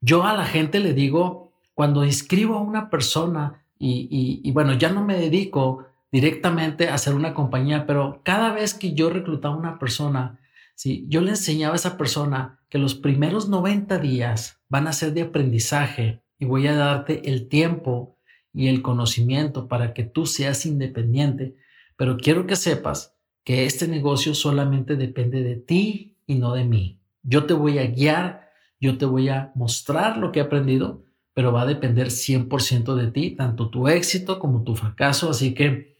Yo 0.00 0.24
a 0.24 0.32
la 0.32 0.46
gente 0.46 0.80
le 0.80 0.94
digo, 0.94 1.51
cuando 1.74 2.04
inscribo 2.04 2.56
a 2.56 2.62
una 2.62 2.90
persona 2.90 3.64
y, 3.78 4.50
bueno, 4.52 4.74
ya 4.74 4.90
no 4.90 5.04
me 5.04 5.16
dedico 5.16 5.86
directamente 6.12 6.88
a 6.88 6.94
hacer 6.94 7.14
una 7.14 7.34
compañía, 7.34 7.86
pero 7.86 8.20
cada 8.22 8.52
vez 8.52 8.74
que 8.74 8.94
yo 8.94 9.10
reclutaba 9.10 9.54
a 9.54 9.58
una 9.58 9.78
persona, 9.78 10.38
si 10.74 11.06
yo 11.08 11.20
le 11.20 11.30
enseñaba 11.30 11.72
a 11.72 11.76
esa 11.76 11.96
persona 11.96 12.60
que 12.68 12.78
los 12.78 12.94
primeros 12.94 13.48
90 13.48 13.98
días 13.98 14.60
van 14.68 14.86
a 14.86 14.92
ser 14.92 15.14
de 15.14 15.22
aprendizaje 15.22 16.22
y 16.38 16.44
voy 16.44 16.66
a 16.66 16.76
darte 16.76 17.28
el 17.28 17.48
tiempo 17.48 18.18
y 18.52 18.68
el 18.68 18.82
conocimiento 18.82 19.68
para 19.68 19.94
que 19.94 20.04
tú 20.04 20.26
seas 20.26 20.66
independiente, 20.66 21.56
pero 21.96 22.16
quiero 22.16 22.46
que 22.46 22.56
sepas 22.56 23.16
que 23.44 23.64
este 23.64 23.88
negocio 23.88 24.34
solamente 24.34 24.96
depende 24.96 25.42
de 25.42 25.56
ti 25.56 26.18
y 26.26 26.36
no 26.36 26.54
de 26.54 26.64
mí. 26.64 27.00
Yo 27.22 27.46
te 27.46 27.54
voy 27.54 27.78
a 27.78 27.86
guiar, 27.86 28.50
yo 28.80 28.98
te 28.98 29.06
voy 29.06 29.28
a 29.28 29.52
mostrar 29.54 30.18
lo 30.18 30.32
que 30.32 30.40
he 30.40 30.42
aprendido, 30.42 31.04
pero 31.34 31.52
va 31.52 31.62
a 31.62 31.66
depender 31.66 32.08
100% 32.08 32.94
de 32.94 33.10
ti, 33.10 33.30
tanto 33.30 33.70
tu 33.70 33.88
éxito 33.88 34.38
como 34.38 34.62
tu 34.62 34.74
fracaso. 34.74 35.30
Así 35.30 35.54
que 35.54 35.96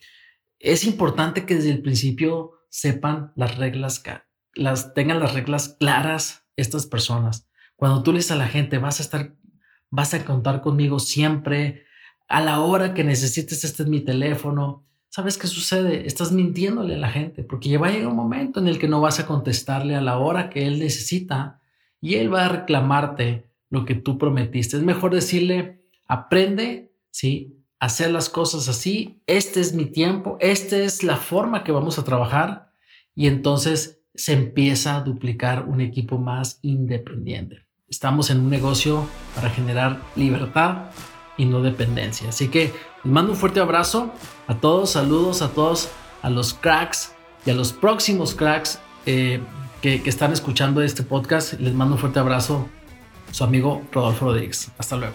es 0.58 0.84
importante 0.84 1.46
que 1.46 1.56
desde 1.56 1.70
el 1.70 1.82
principio 1.82 2.52
sepan 2.68 3.32
las 3.36 3.56
reglas, 3.56 4.02
las 4.54 4.94
tengan 4.94 5.20
las 5.20 5.34
reglas 5.34 5.76
claras 5.78 6.44
estas 6.56 6.86
personas. 6.86 7.48
Cuando 7.76 8.02
tú 8.02 8.12
le 8.12 8.20
a 8.30 8.34
la 8.36 8.46
gente, 8.46 8.78
vas 8.78 9.00
a 9.00 9.02
estar, 9.02 9.34
vas 9.90 10.14
a 10.14 10.24
contar 10.24 10.60
conmigo 10.60 10.98
siempre, 10.98 11.84
a 12.28 12.40
la 12.40 12.60
hora 12.60 12.94
que 12.94 13.04
necesites, 13.04 13.64
este 13.64 13.82
es 13.82 13.88
mi 13.88 14.00
teléfono. 14.00 14.86
¿Sabes 15.08 15.36
qué 15.36 15.46
sucede? 15.46 16.06
Estás 16.06 16.32
mintiéndole 16.32 16.94
a 16.94 16.98
la 16.98 17.10
gente 17.10 17.42
porque 17.44 17.76
va 17.76 17.88
a 17.88 17.90
llegar 17.90 18.08
un 18.08 18.16
momento 18.16 18.60
en 18.60 18.68
el 18.68 18.78
que 18.78 18.88
no 18.88 19.02
vas 19.02 19.20
a 19.20 19.26
contestarle 19.26 19.94
a 19.94 20.00
la 20.00 20.16
hora 20.16 20.48
que 20.48 20.66
él 20.66 20.78
necesita 20.78 21.60
y 22.00 22.14
él 22.14 22.32
va 22.32 22.46
a 22.46 22.48
reclamarte 22.48 23.51
lo 23.72 23.86
que 23.86 23.94
tú 23.94 24.18
prometiste. 24.18 24.76
Es 24.76 24.82
mejor 24.82 25.14
decirle, 25.14 25.82
aprende, 26.06 26.92
¿sí? 27.10 27.58
Hacer 27.80 28.12
las 28.12 28.28
cosas 28.28 28.68
así. 28.68 29.22
Este 29.26 29.60
es 29.60 29.72
mi 29.72 29.86
tiempo. 29.86 30.36
Esta 30.40 30.76
es 30.76 31.02
la 31.02 31.16
forma 31.16 31.64
que 31.64 31.72
vamos 31.72 31.98
a 31.98 32.04
trabajar. 32.04 32.70
Y 33.14 33.28
entonces 33.28 34.02
se 34.14 34.34
empieza 34.34 34.96
a 34.96 35.00
duplicar 35.00 35.64
un 35.66 35.80
equipo 35.80 36.18
más 36.18 36.58
independiente. 36.60 37.66
Estamos 37.88 38.28
en 38.28 38.40
un 38.40 38.50
negocio 38.50 39.06
para 39.34 39.48
generar 39.48 40.02
libertad 40.16 40.90
y 41.38 41.46
no 41.46 41.62
dependencia. 41.62 42.28
Así 42.28 42.48
que 42.48 42.74
les 43.04 43.12
mando 43.12 43.32
un 43.32 43.38
fuerte 43.38 43.60
abrazo 43.60 44.12
a 44.48 44.58
todos, 44.58 44.90
saludos 44.90 45.40
a 45.40 45.48
todos, 45.54 45.88
a 46.20 46.28
los 46.28 46.52
cracks 46.52 47.14
y 47.46 47.50
a 47.50 47.54
los 47.54 47.72
próximos 47.72 48.34
cracks 48.34 48.80
eh, 49.06 49.40
que, 49.80 50.02
que 50.02 50.10
están 50.10 50.30
escuchando 50.30 50.82
este 50.82 51.02
podcast. 51.02 51.54
Les 51.54 51.72
mando 51.72 51.94
un 51.94 52.00
fuerte 52.00 52.18
abrazo, 52.18 52.68
su 53.32 53.42
amigo 53.42 53.82
Rodolfo 53.90 54.26
Rodríguez. 54.26 54.70
Hasta 54.78 54.96
luego. 54.96 55.14